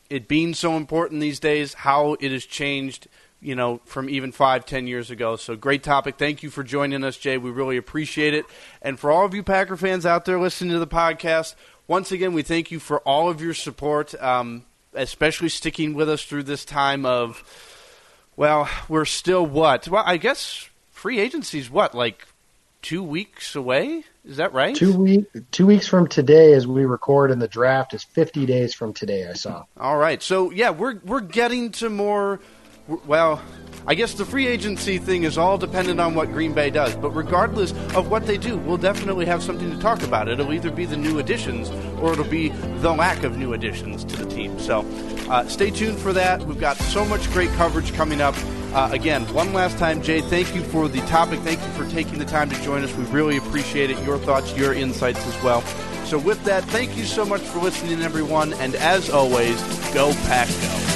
it 0.09 0.27
being 0.27 0.53
so 0.53 0.77
important 0.77 1.21
these 1.21 1.39
days, 1.39 1.73
how 1.73 2.15
it 2.19 2.31
has 2.31 2.45
changed– 2.45 3.07
you 3.41 3.53
know, 3.53 3.79
from 3.85 4.09
even 4.09 4.31
five, 4.31 4.65
ten 4.65 4.87
years 4.87 5.11
ago. 5.11 5.35
So 5.35 5.55
great 5.55 5.83
topic. 5.83 6.15
Thank 6.17 6.41
you 6.41 6.49
for 6.49 6.63
joining 6.63 7.03
us, 7.03 7.15
Jay. 7.15 7.37
We 7.37 7.51
really 7.51 7.77
appreciate 7.77 8.33
it. 8.33 8.45
And 8.81 8.99
for 8.99 9.11
all 9.11 9.23
of 9.23 9.35
you 9.35 9.43
Packer 9.43 9.77
fans 9.77 10.03
out 10.03 10.25
there 10.25 10.39
listening 10.39 10.71
to 10.71 10.79
the 10.79 10.87
podcast, 10.87 11.53
once 11.87 12.11
again, 12.11 12.33
we 12.33 12.41
thank 12.41 12.71
you 12.71 12.79
for 12.79 13.01
all 13.01 13.29
of 13.29 13.41
your 13.41 13.53
support, 13.53 14.19
um, 14.19 14.65
especially 14.95 15.49
sticking 15.49 15.93
with 15.93 16.09
us 16.09 16.23
through 16.23 16.43
this 16.43 16.65
time 16.65 17.05
of, 17.05 17.43
well, 18.35 18.67
we're 18.89 19.05
still 19.05 19.45
what? 19.45 19.87
Well, 19.87 20.03
I 20.03 20.17
guess 20.17 20.67
free 20.89 21.19
agency 21.19 21.59
is 21.59 21.69
what, 21.69 21.93
like 21.93 22.25
two 22.85 23.01
weeks 23.01 23.55
away? 23.55 24.03
Is 24.23 24.37
that 24.37 24.53
right? 24.53 24.75
Two 24.75 24.95
week, 24.95 25.25
two 25.49 25.65
weeks 25.65 25.87
from 25.87 26.07
today, 26.07 26.53
as 26.53 26.67
we 26.67 26.85
record, 26.85 27.31
and 27.31 27.41
the 27.41 27.47
draft 27.47 27.95
is 27.95 28.03
fifty 28.03 28.45
days 28.45 28.75
from 28.75 28.93
today. 28.93 29.27
I 29.27 29.33
saw. 29.33 29.65
All 29.79 29.97
right, 29.97 30.21
so 30.21 30.51
yeah, 30.51 30.69
we're 30.69 30.99
we're 31.03 31.21
getting 31.21 31.71
to 31.73 31.89
more 31.89 32.39
well, 33.07 33.41
I 33.87 33.95
guess 33.95 34.13
the 34.13 34.25
free 34.25 34.45
agency 34.45 34.99
thing 34.99 35.23
is 35.23 35.37
all 35.39 35.57
dependent 35.57 35.99
on 35.99 36.13
what 36.13 36.31
Green 36.31 36.53
Bay 36.53 36.69
does. 36.69 36.95
But 36.95 37.11
regardless 37.11 37.71
of 37.95 38.11
what 38.11 38.27
they 38.27 38.37
do, 38.37 38.57
we'll 38.57 38.77
definitely 38.77 39.25
have 39.25 39.41
something 39.41 39.71
to 39.71 39.79
talk 39.79 40.03
about. 40.03 40.27
It'll 40.27 40.53
either 40.53 40.69
be 40.69 40.85
the 40.85 40.97
new 40.97 41.17
additions 41.17 41.71
or 41.99 42.13
it'll 42.13 42.25
be 42.25 42.49
the 42.49 42.91
lack 42.91 43.23
of 43.23 43.37
new 43.37 43.53
additions 43.53 44.03
to 44.05 44.17
the 44.17 44.29
team. 44.29 44.59
So 44.59 44.85
uh, 45.29 45.47
stay 45.47 45.71
tuned 45.71 45.97
for 45.97 46.13
that. 46.13 46.43
We've 46.43 46.59
got 46.59 46.77
so 46.77 47.03
much 47.05 47.31
great 47.31 47.49
coverage 47.51 47.91
coming 47.93 48.21
up. 48.21 48.35
Uh, 48.75 48.89
again, 48.91 49.23
one 49.33 49.53
last 49.53 49.77
time, 49.77 50.01
Jay, 50.01 50.19
thank 50.19 50.53
you 50.53 50.61
for 50.61 50.89
the 50.89 50.99
topic. 51.07 51.39
Thank 51.39 51.61
you 51.61 51.69
for 51.69 51.89
taking 51.89 52.19
the 52.19 52.25
time 52.25 52.49
to 52.49 52.61
join 52.61 52.83
us. 52.83 52.93
We 52.97 53.05
really 53.05 53.37
appreciate 53.37 53.89
it. 53.89 53.97
Your 54.03 54.17
thoughts, 54.17 54.53
your 54.57 54.73
insights 54.73 55.25
as 55.25 55.41
well. 55.41 55.61
So, 56.03 56.19
with 56.19 56.43
that, 56.43 56.65
thank 56.65 56.97
you 56.97 57.05
so 57.05 57.23
much 57.23 57.39
for 57.39 57.59
listening, 57.59 58.01
everyone. 58.01 58.51
And 58.55 58.75
as 58.75 59.09
always, 59.09 59.61
go 59.93 60.11
pack 60.25 60.49
go. 60.49 60.95